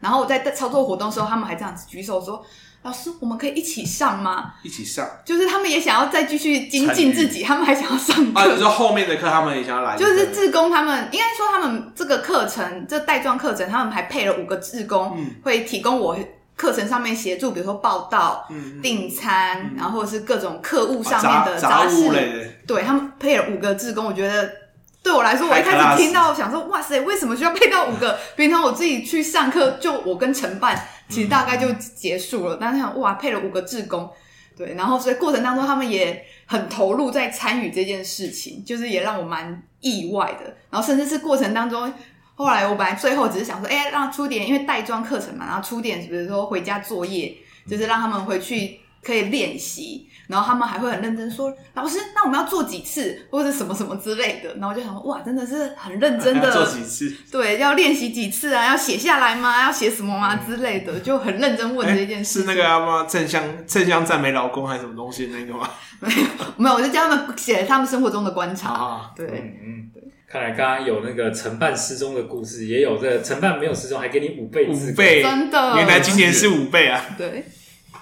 [0.00, 2.42] 然后我在操作活动的时候，他们还这样子举手说
[2.86, 8.40] ：“老师，我们可以一起上吗？”一起上，就是他们也想要再继续精进自己，他们还想要上课。
[8.40, 16.16] 啊，就是说后面的课他们也想要来，就是志工他们应该说他们这个课程这带状课程，他们还配了五个志工，嗯，会提供我。
[16.56, 22.18] 课程上面协助，比如说报道、嗯、订餐，嗯、然后或者是各种课务上面的杂事，的
[22.66, 24.50] 对他们配了五个志工，我觉得
[25.02, 28.18] 对我来说，我一开始听到想说，哇塞，为什么需要配到五个？
[28.36, 32.56] 平常我自己去上课，就我跟承办，其实大概就结束了。
[32.56, 34.10] 嗯、但是想，哇，配了五个志工，
[34.56, 40.56] 对，然后所以过程当中，他们也很投入在参与这件事情，就是也让我蛮意外的。
[40.70, 41.92] 然后甚至是过程当中。
[42.38, 47.34] 后来我本来最后只是想说，哎、欸，让出点，因为带妆课程嘛，然后出点，比如说回家作业，
[47.66, 54.52] 就是让他们回去可以练习，然后他们还会很认真说，老师，那我们要做几次，或者什么什么之类的。
[54.54, 59.62] 然后我就想说，哇，真的是很认真的做几次，对，要练习几次啊，要写下来吗？
[59.62, 62.42] 要写什么吗之类的，就很认真问这件事、欸。
[62.42, 63.06] 是那个要吗？
[63.08, 65.70] 正向正向赞美老公还是什么东西那个吗？
[66.00, 68.70] 没有，没有，我就叫他们写他们生活中的观察。
[68.70, 69.26] 啊、对，
[69.64, 70.02] 嗯，对。
[70.28, 77.00] 看来刚刚有那个承办失踪的故事，也有这个承办没有失踪，还给你五倍，五倍，真的，原来今年是五倍啊！
[77.16, 77.44] 对。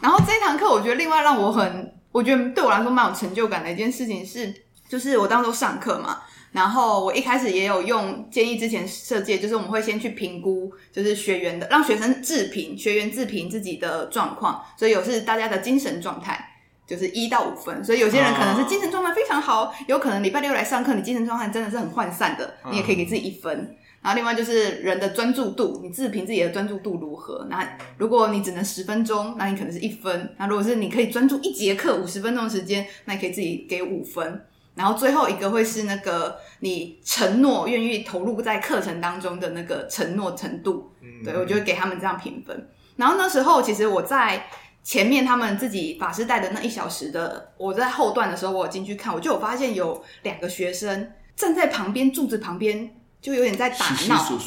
[0.05, 4.55] 然后这一堂课，我觉得另外让我很，我觉得对我来说蛮有成就感的一件事情是，
[4.87, 6.21] 就是我当时上课嘛，
[6.53, 16.51] 然后我一开始也有用建议之前设计，就是我们会先去评估，就是学员的，让学生自评，学员自评自己的状况，所以有是大家的精神状态。
[16.87, 23.75] 就是一到五分，所以有些人可能是精神状态非常好，有可能礼拜六来上课，你精神状态真的是很涣散的，你也可以给自己一分。
[24.05, 27.47] 嗯、然后另外就是人的专注度，你自评自己的专注度如何？
[27.49, 30.35] 那如果你只能十分钟，那你可能是一分。
[30.38, 34.45] 那如果是你可以专注一节课五十分钟的时间，那你可以自己给五分。
[34.75, 40.93] 然后最后一个会是那个你承诺愿意投入在课程当中的那个承诺程度。
[41.01, 42.69] 嗯、对，我就会给他们这样评分。
[42.97, 44.47] 然后那时候其实我在。
[44.87, 52.90] 前面他们自己法师带的那一小时的，我在后段的时候，我进去看，我就有发现有两个学生站在旁边柱子旁边，
[53.25, 54.39] 就有点在打闹，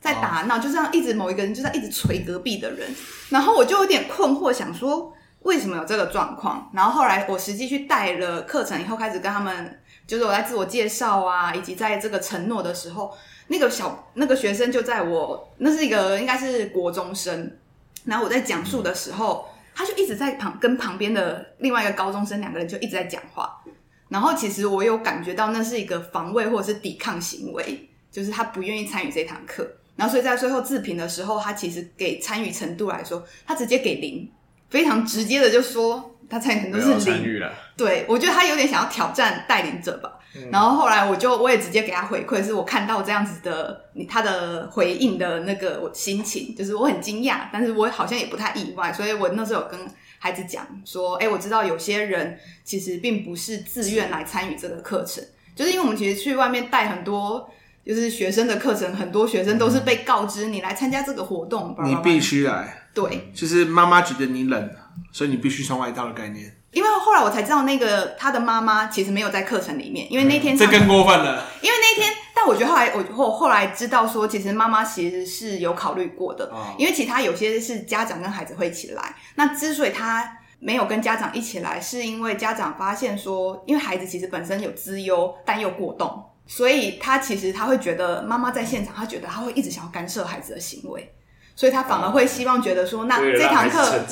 [0.00, 2.88] 在打闹，就这样一直某一个人就在一直捶隔壁的人，
[3.28, 6.70] 然后我就有点困惑，想说为什么有这个状况？
[6.72, 13.14] 然后后来我实际去带了课程以后，开始跟他们，就是我在自我介绍啊，以及在这个承诺的时候，
[13.48, 17.58] 那个小那个学生就在我，那是一个应该是国中生，
[18.06, 19.46] 然后我在讲述的时候。
[19.76, 23.60] 他就一直在旁跟旁边的另外一个高中生两个人就一直在讲话，
[24.08, 34.30] 然后其实我有感觉到那是一个防卫或者是抵抗行为，就是他不愿意参与这堂课，然后所以在最后自评的时候，他其实给参与程度来说，他直接给零，
[34.70, 37.42] 非常直接的就说他参与程度是零。
[37.76, 40.12] 对，我觉得他有点想要挑战带领者吧。
[40.50, 49.78] 然后后来我就我也直接给他回馈，是我看到这样子的他的回应的那个我心情，就是我很惊讶，但是我好像也不太意外，所以我那时候有跟
[50.18, 55.22] 孩子讲说，哎，我知道有些人其实并不是自愿来参与这个课程，
[55.54, 57.48] 就是因为我们其实去外面带很多
[57.84, 62.82] 就是学生的课程，很多学生都是被告知你来参加这个活动，你必须来。
[62.94, 64.70] 对，就是妈妈觉得你冷，
[65.12, 66.56] 所以你必须穿外套的概念。
[66.70, 71.44] 因为后来我才知道，那个他的妈妈其实没有在课程里面，因为那天、嗯、这更过分了。
[71.60, 79.14] 因为那天，但我觉得后来我后后来知道说，其实妈妈其实是有考虑过的，哦、因为其他有些是家长跟孩子会一起来。
[79.36, 91.14] 那之所以他没有跟家长一起来，是因为家长发现说，因为孩子其实本身有资优，但又过动，所以他其实他会觉得妈妈在现场，他觉得他会一直想要干涉孩子的行为，
[91.56, 94.04] 所以他反而会希望觉得说，那这堂课。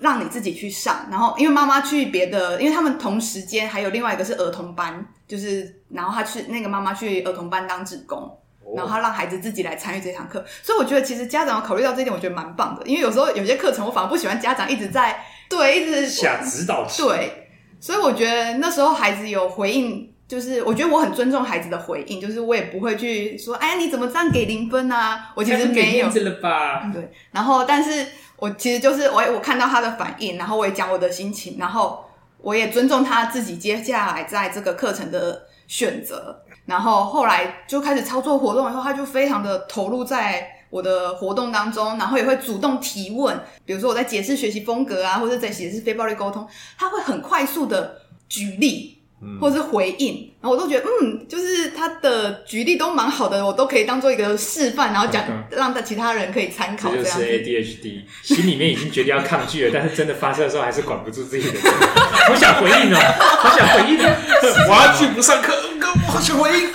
[0.00, 8.16] 让你自己去上，然后因为妈妈去别的，因为他们同时间还有另外一个是儿童班，就是然后他去那个妈妈去儿童班当志工，
[8.62, 17.48] 哦、然后他让孩子自己来参与这堂课，所以我觉得其实家长要考虑到这一点，我觉得蛮棒的，因为有时候有些课程我反而不喜欢家长一直在对一直下指导，对，
[17.80, 25.32] 所以我觉得那时候孩子有回应，就是我觉得我很尊重孩子的回应，就是我也不会去说，哎呀你怎么这样给零分啊？
[25.34, 26.88] 我其实没有，了吧？
[26.92, 28.06] 对，然后但是。
[28.40, 32.04] 我其实就是我，我看到他的反应，然后我也讲我的心情，然后
[32.40, 36.40] 我也尊重他自己接下来在这个课程的选择。
[36.64, 46.46] 然后后来就开始操作活动以后，他就非常的投入在我的活动当中，然后也会主动提问，比如说我在解释学习风格啊，或者在解释非暴力沟通，
[46.78, 48.97] 他会很快速的举例。
[49.40, 56.90] 或者是回应，然后我都觉得，嗯，就是他的举例都蛮好的，我都可以当做一个示范，然后讲，让他其他人可以参考。
[56.90, 61.58] 这就是 ADHD，心里面已经决定要抗拒了， 但是真的发生的时候还是管不住自己的。
[62.28, 63.98] 好想回应哦，好想回应，
[64.68, 66.68] 我要去不上课，哥，我好想回应，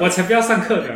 [0.00, 0.88] 我才不要上课呢。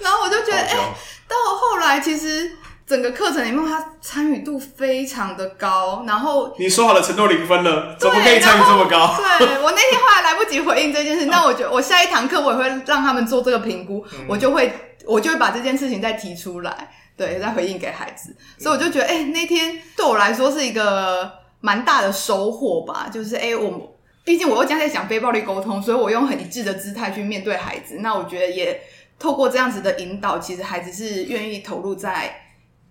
[0.00, 0.94] 然后我就觉得，哎、欸，
[1.26, 2.52] 到后来其实。
[2.88, 6.04] 整个课程里面，他参与度非常的高。
[6.06, 9.14] 然后你说好了承诺零分了，怎么可以参与这么高？
[9.38, 14.72] 对， 我那天后来来不及回应这件事，那我觉得我下一堂课我也会让他们做这个评估，嗯、我就会
[15.04, 18.34] 我就会把这件事情再提出来，对，再回应给孩子。
[18.58, 21.30] 所以我就觉得，哎、欸，那天对我来说是一个
[21.60, 23.10] 蛮大的收获吧。
[23.12, 27.96] 就是，哎、欸，我毕竟我又将在讲非暴力沟通，所以我用很一致的姿态去面对孩子。
[28.00, 28.80] 那我觉得也
[29.18, 32.44] 透过这样子的引导，其实孩子是愿意投入在。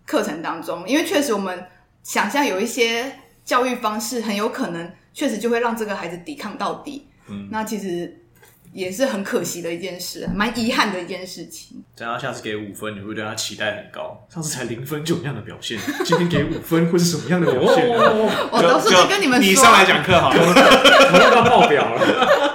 [0.07, 1.65] 课程当中，因为确实我们
[2.01, 7.07] 想象有一些教育方式，很有可能确实就会让这个孩子抵抗到底。
[7.27, 8.23] 嗯，那其实
[8.71, 11.83] 也是很可惜的一件事，蛮遗憾的一件事情。
[11.95, 14.25] 这样下次给五分，你会对他期待很高。
[14.33, 17.85] 上次才零分就有这样的表现， 今天给五分会是什么样的表现？
[17.89, 22.47] 我都是在跟你们说，你上来讲课好了，我都要爆表了。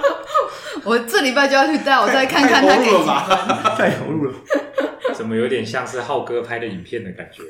[0.85, 3.75] 我这礼拜就要去带，我再看看他给几分。
[3.77, 4.33] 太投入了。
[5.13, 7.43] 怎么有点像是浩哥拍的影片的感觉？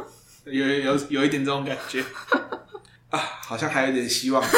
[0.50, 2.04] 有有有一点这种感觉
[3.10, 4.42] 啊，好像还有点希望。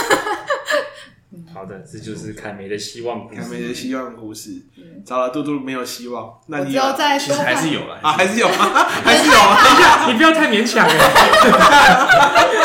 [1.54, 3.40] 好的，这就是凯梅的希望故事。
[3.40, 4.50] 凯梅的希望故事，
[5.04, 6.38] 糟了，嘟嘟没有希望。
[6.48, 8.48] 那你要再其实还是有了啊，还是有？
[8.48, 9.58] 还是有啊！
[9.64, 10.98] 等一下，你不要太勉强哎，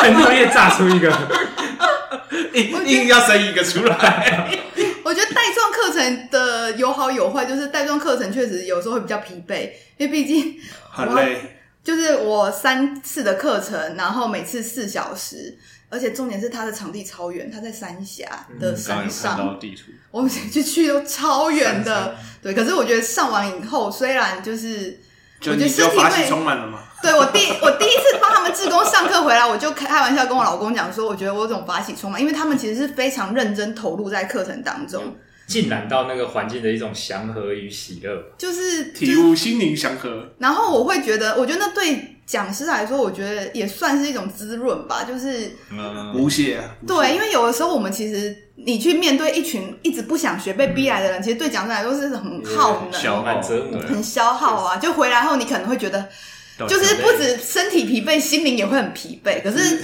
[0.01, 1.09] 很多也炸出一个，
[2.53, 4.49] 硬硬要生一个出来。
[5.03, 10.59] 我觉得带状课程的有好有坏，就是带状课程确实有时候会比较疲惫，因为毕竟
[10.89, 11.59] 很累。
[11.83, 15.57] 就是我三次的课程，然后每次四小时，
[15.89, 19.59] 而且重点是它的场地超远，它在三峡的山上。
[19.59, 22.53] 地图我们去去都超远的，对。
[22.53, 24.97] 可是我觉得上完以后，虽然就是
[25.41, 26.79] 就我觉得身体会充满了嘛。
[27.01, 35.17] 对，我第我第一次帮他们志工上课回来，我就开玩笑跟我老公讲说，我觉得我有种法喜充满，因为他们其实是非常认真投入在课程当中，
[35.47, 40.33] 浸染到那个环境的一种祥和与喜乐，就是体悟心灵祥和。
[40.39, 46.59] 然后我会觉得，我觉得那对讲师来说，我觉得也算是一种滋润吧，就是嗯，无懈。
[46.87, 52.91] 对，因为有的时候我们其实你去面对一群一直不想学、被逼来的人，其实对讲师来说是很耗能、
[53.87, 54.77] 很消耗啊。
[54.77, 56.07] 就回来后，你可能会觉得。
[56.69, 59.41] 就是不止身体疲惫，心灵也会很疲惫。
[59.41, 59.83] 可是，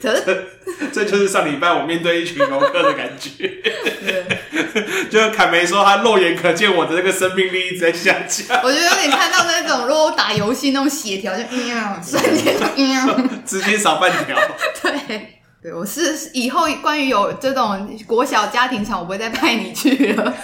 [0.00, 0.46] 可是
[0.92, 3.50] 这就是上礼拜我面对一群游客的感觉。
[5.10, 8.60] 就凯梅说，他肉眼可见我的这个生命力一直在下降。
[8.62, 14.36] 我觉得有点看到那种，如果我打游戏那种血条，就嗯，瞬间嗯，直接少半条。
[14.80, 20.34] 对，对我是以后关于有这种国小家庭场，我不会再派你去了，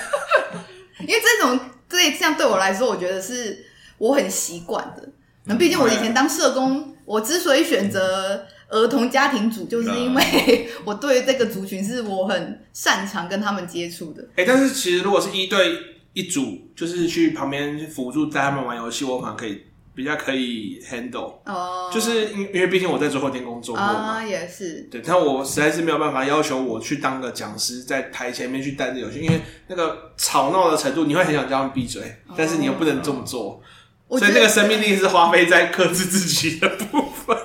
[1.01, 3.65] 因为这种这样对我来说，我觉得是
[3.99, 5.09] 我很习惯的。
[5.45, 14.23] 那毕竟我以前当社工，我之所以选择儿童家庭组，就是因为 我对这个族群是我很擅长跟他们接触的。
[14.37, 15.79] 哎、欸，但是其实如果是一对
[16.13, 19.63] 一组，就是去旁边辅助带他们玩游戏，我可能可以
[19.95, 21.35] 比较可以 handle。
[21.45, 32.03] 哦，就是因因为毕竟我在最后天工作过嘛，啊，也是，对，但我实在是没有办法要求我去当个讲师，在台前面去带着游戏，因为那个吵闹的程度，你会很想叫他们闭嘴，
[32.37, 33.63] 但是你又不能这么做，
[34.09, 37.37] 我所以那个生命力是花费在克制自己的部分。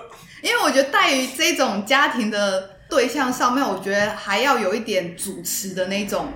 [0.42, 6.28] 因为我觉得带于这种家庭的对象上面，我觉得还要有一点主持的那种。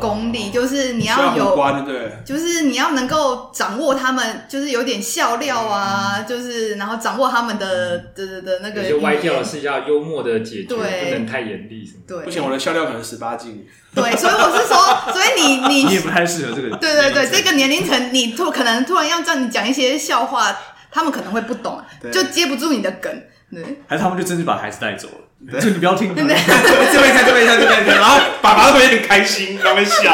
[0.00, 8.82] 功力就是你要有，要对，就是你要能够掌握他们，就是有点笑料啊，嗯、就是然后掌握他们的的的的那个。
[8.82, 12.00] 有些歪掉的是要幽默的解决，不能太严厉什么。
[12.08, 13.64] 对，不行，我的笑料可能十八禁。
[13.94, 14.76] 对，所以我是说，
[15.14, 16.76] 所以你你你也不太适合这个。
[16.76, 20.58] 对对对，这个年龄层，你突可能突然要叫你讲一些笑话，
[20.90, 21.82] 他们可能会不懂，
[22.12, 23.12] 就接不住你的梗。
[23.50, 25.60] 对，还是他们就真是把孩子带走了。
[25.60, 26.62] 就你不要听，这边看，
[26.92, 27.46] 这边看，这边
[27.86, 30.12] 看，然后爸爸会很开心，他们笑。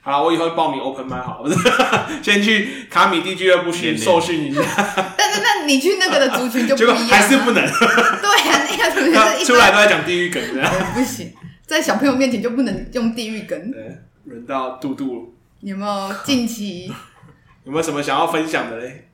[0.00, 1.56] 好了，我以后报名 open mic 好了，
[2.22, 4.62] 先去卡米蒂俱乐部先受训一下。
[5.16, 7.62] 但是，那你去那个的族群就不一样，还是不能。
[7.64, 9.00] 对呀，那个族
[9.36, 11.32] 群出来都在讲地狱梗，这样不行，
[11.66, 13.70] 在小朋友面前就不能用地狱梗。
[13.70, 16.92] 对，轮到杜杜，有没有近期
[17.64, 19.07] 有没有什么想要分享的嘞？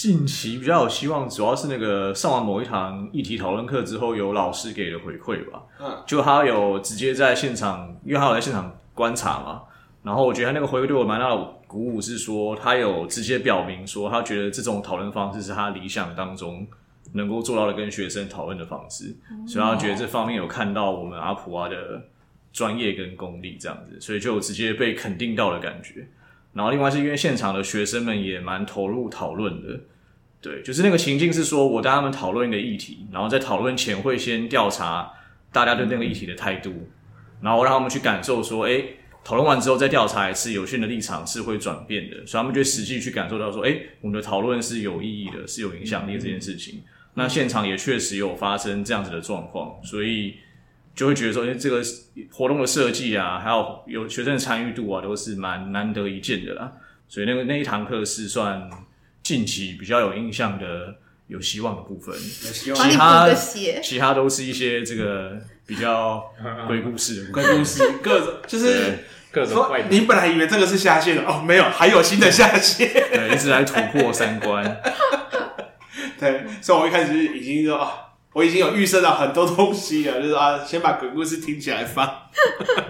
[0.00, 5.62] 近期比较有希望，主要是那个上完某一堂议题讨论课之后，有老师给的回馈吧。
[5.78, 9.60] 嗯，就他有直接在现场，因为他有在现场观察嘛。
[10.02, 11.36] 然后我觉得他那个回馈对我蛮大的
[11.66, 16.66] 鼓舞，是说他有直接表明说，他觉得这种讨论方式是他理想当中
[17.12, 22.02] 能够做到的跟学生讨论的方式，嗯、所以他觉得这方面有看到我们阿普啊的
[22.54, 26.08] 专业跟功力这样子，所以就有直接被肯定到的感觉。
[26.52, 29.80] 然后另外是因为现场的学生们也蛮投入讨论的。
[30.40, 35.12] 对，就是那个情境是说，我带他们讨论一个议题，然后在讨论前会先调查
[35.52, 36.88] 大家对那个议题的态度，
[37.42, 46.82] 然后让他们去感受说，诶，讨论完之后再调查一次，有些人的立场是会转变的，所以他们就实际去感受到说，诶，我们的讨论是有意义的，是有影响力这件事情。
[47.12, 50.36] 那现场也确实有发生这样子的状况，所以
[50.94, 51.82] 就会觉得说，哎，这个
[52.30, 56.72] 活动的设计啊，还有有学生的参与度啊，都是蛮难得一见的啦。
[57.08, 58.70] 所以那个那一堂课是算。
[59.22, 60.96] 近期比较有印象的、
[61.28, 63.28] 有希望的部分，其他
[63.82, 66.24] 其他都是一些这个比较
[66.66, 69.82] 鬼故事的鬼故事，各种就是各种怪。
[69.90, 74.80] 你本来以为这个是下线的哦，没有，还有新的下线，对，一直来突破三关。
[76.18, 77.92] 对，所以我一开始已经说啊，
[78.32, 82.08] 我已经有预设到很多东西了， 就是啊，先把鬼故事听起来放。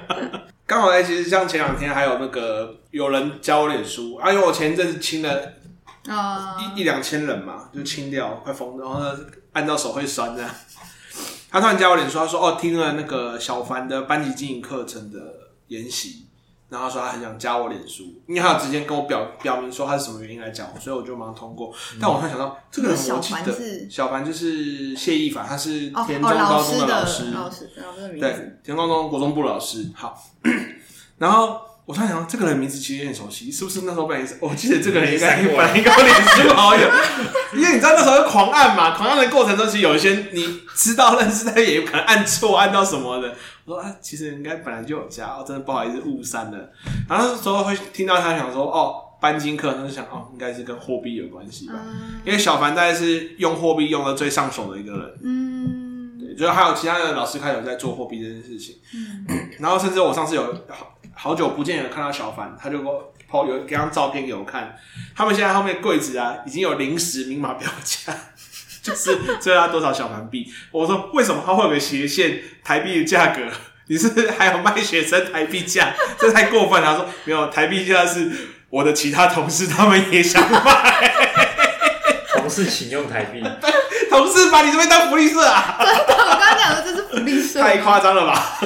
[0.67, 5.55] 刚好呢，其实像前两天还有那个有人教我脸书，啊，因为我前一阵子清了。
[6.09, 9.19] 啊，一一两千人嘛，就清掉，快疯了，然后呢，
[9.53, 10.49] 按到手会酸的。
[11.51, 15.19] 他突然加我脸书，他说哦，听了那个小凡的班级经营课程的
[15.67, 16.29] 研习，
[16.71, 21.73] 然后他说他很想加我脸书，因为他有直接跟我表表明说他是什么原因来加我，所以我就马上通过。
[21.93, 27.71] 嗯、但我突然想到，这个人我记得，小凡就是谢一凡，他是田中高中的老师，老师，
[28.19, 29.91] 对，田中高中国中部老师。
[29.95, 30.17] 好，
[31.19, 31.61] 然后。
[31.87, 34.37] 我突然想到，这个人名字其实有点熟悉，是不是那时候本来是？
[34.41, 36.89] 我记得这个人应该本来应该脸书好友，
[37.53, 43.35] 因为你知道那时候狂按嘛，狂按的过程中，其实有一些你知道认识，但也有可能按错，按到什么的。
[43.71, 46.59] 我说啊，其实应该本来就有加，哦真的不好意思误删了。
[47.09, 55.19] 然后那时候会听到他想说，哦，搬金课，他就想哦，应该是跟货币有关系吧，嗯、因为小凡大概是用货币用的最上手的一个人。
[55.23, 58.77] 嗯，对，就是还有其他的老师开始有在做货币这件事情。
[59.29, 60.43] 嗯， 然后甚至我上次有。
[60.69, 64.75] 好好久不见，有看到小凡，他就给我 po 有给张照片给我看。
[65.15, 68.15] 他们现在后面柜子啊，已经有临时明码标价，
[68.91, 70.53] 就是这要多少小盘币。
[70.73, 73.43] 我说为什么他会有个斜线台币的价格？
[73.89, 75.95] 你是还有卖学生台币价？
[76.19, 76.93] 这太过分了。
[76.93, 78.31] 他说没有台币价是
[78.69, 80.61] 我的其他同事他们也想买。
[82.35, 83.43] 同事请用台币，
[84.09, 85.77] 同事把你这边当福利社啊？
[85.79, 88.59] 真的，我刚刚讲的这是福利社，太夸张了吧？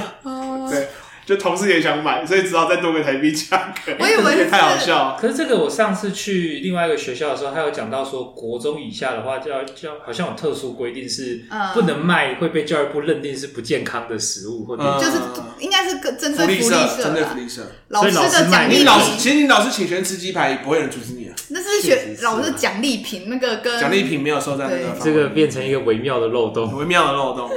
[1.27, 3.93] 就同事也想买，所以只好再多个台币价格。
[3.99, 5.17] 我以为也太好笑。
[5.21, 15.19] 可是这个我上次去另外一个学校的时候，他有讲到说，国中以下的话，就要就好像有特殊规定，是不能卖会被教育部认定是不健康的食物，或者就是
[15.61, 17.63] 应该是针对福利社，针对福利社。
[17.89, 21.35] 老师的奖励品，老师其实你老师请学生吃鸡排，也不会有人阻止你啊。
[21.49, 27.51] 那是学老师奖励品，那个跟奖励品没有收在那个，这个变成一个微妙的漏洞，微妙的漏洞。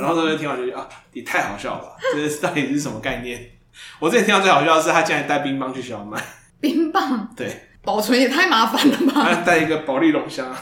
[0.00, 3.50] 然后这边听完就觉得啊，你太好笑了吧，这是到底是什么概念？
[3.98, 6.22] 我之前听到最好笑的是，他竟然带冰棒去学校卖
[6.60, 9.22] 冰棒，对，保存也太麻烦了吧？
[9.22, 10.54] 他带一个保利龙箱，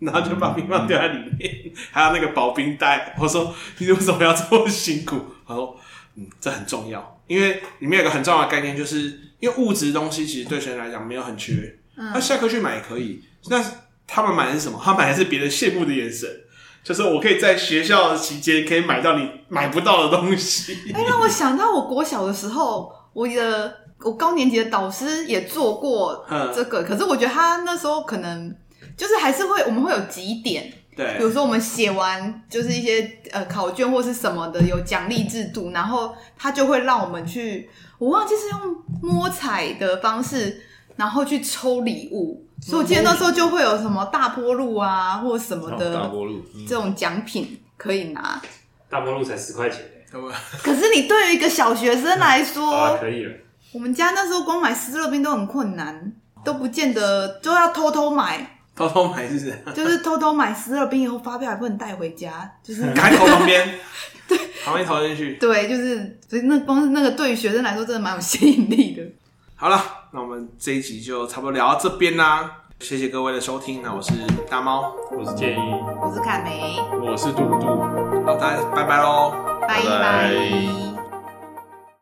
[0.00, 3.14] 然后就把冰棒丢在里面，还有那个保冰袋。
[3.18, 5.24] 我说你为什么要这么辛苦？
[5.46, 5.78] 他说
[6.16, 13.22] 嗯，这很重要，因为里面有个很重要的概念，就是因为物质东西其实对学生来讲没有很缺，那下课去买也可以。
[13.48, 13.64] 那
[14.06, 14.80] 他们买的是什么？
[14.82, 16.28] 他买的是别人羡慕的眼神，
[16.88, 20.72] 就是我可以在学校的期间可以买到你买不到的东西。
[20.94, 26.24] 哎、欸，让我想到我国小的时候，我的我高年级的导师也做过
[26.54, 28.56] 这个，可是我觉得他那时候可能
[28.96, 30.72] 就是还是会我们会有几点。
[30.96, 37.68] 对，比如说我们写完就是一些呃考卷或是什么的，有奖励制度，然后他就会让我们去，
[37.98, 40.62] 我忘记是用摸彩的方式，
[40.96, 42.47] 然后去抽礼物。
[42.60, 48.40] 所以我记得那时候就会有什么大波路啊，或什么的大波路这种奖品可以拿。
[48.88, 49.80] 大波路才十块钱，
[50.62, 53.32] 可是你对于一个小学生来说，啊，可以了。
[53.72, 56.12] 我们家那时候光买湿热冰都很困难，
[56.44, 58.54] 都不见得就要偷偷买。
[58.74, 59.58] 偷偷买是不是？
[59.74, 63.68] 就是偷偷买思乐冰，以后发票还不能带回家，就是 赶紧投旁边，
[64.28, 65.34] 对，旁边投进去。
[65.34, 69.02] 对，就是所以那光是那个对于学生来说，真的蛮有吸引力的。
[69.56, 72.50] 好了，那我们这一集就差不多聊到这边啦，
[72.80, 73.82] 谢谢各位的收听。
[73.82, 74.12] 那我是
[74.48, 77.66] 大猫，我是建议，我是凯梅，我是杜杜。
[78.24, 80.87] 好，大家拜拜喽，拜拜。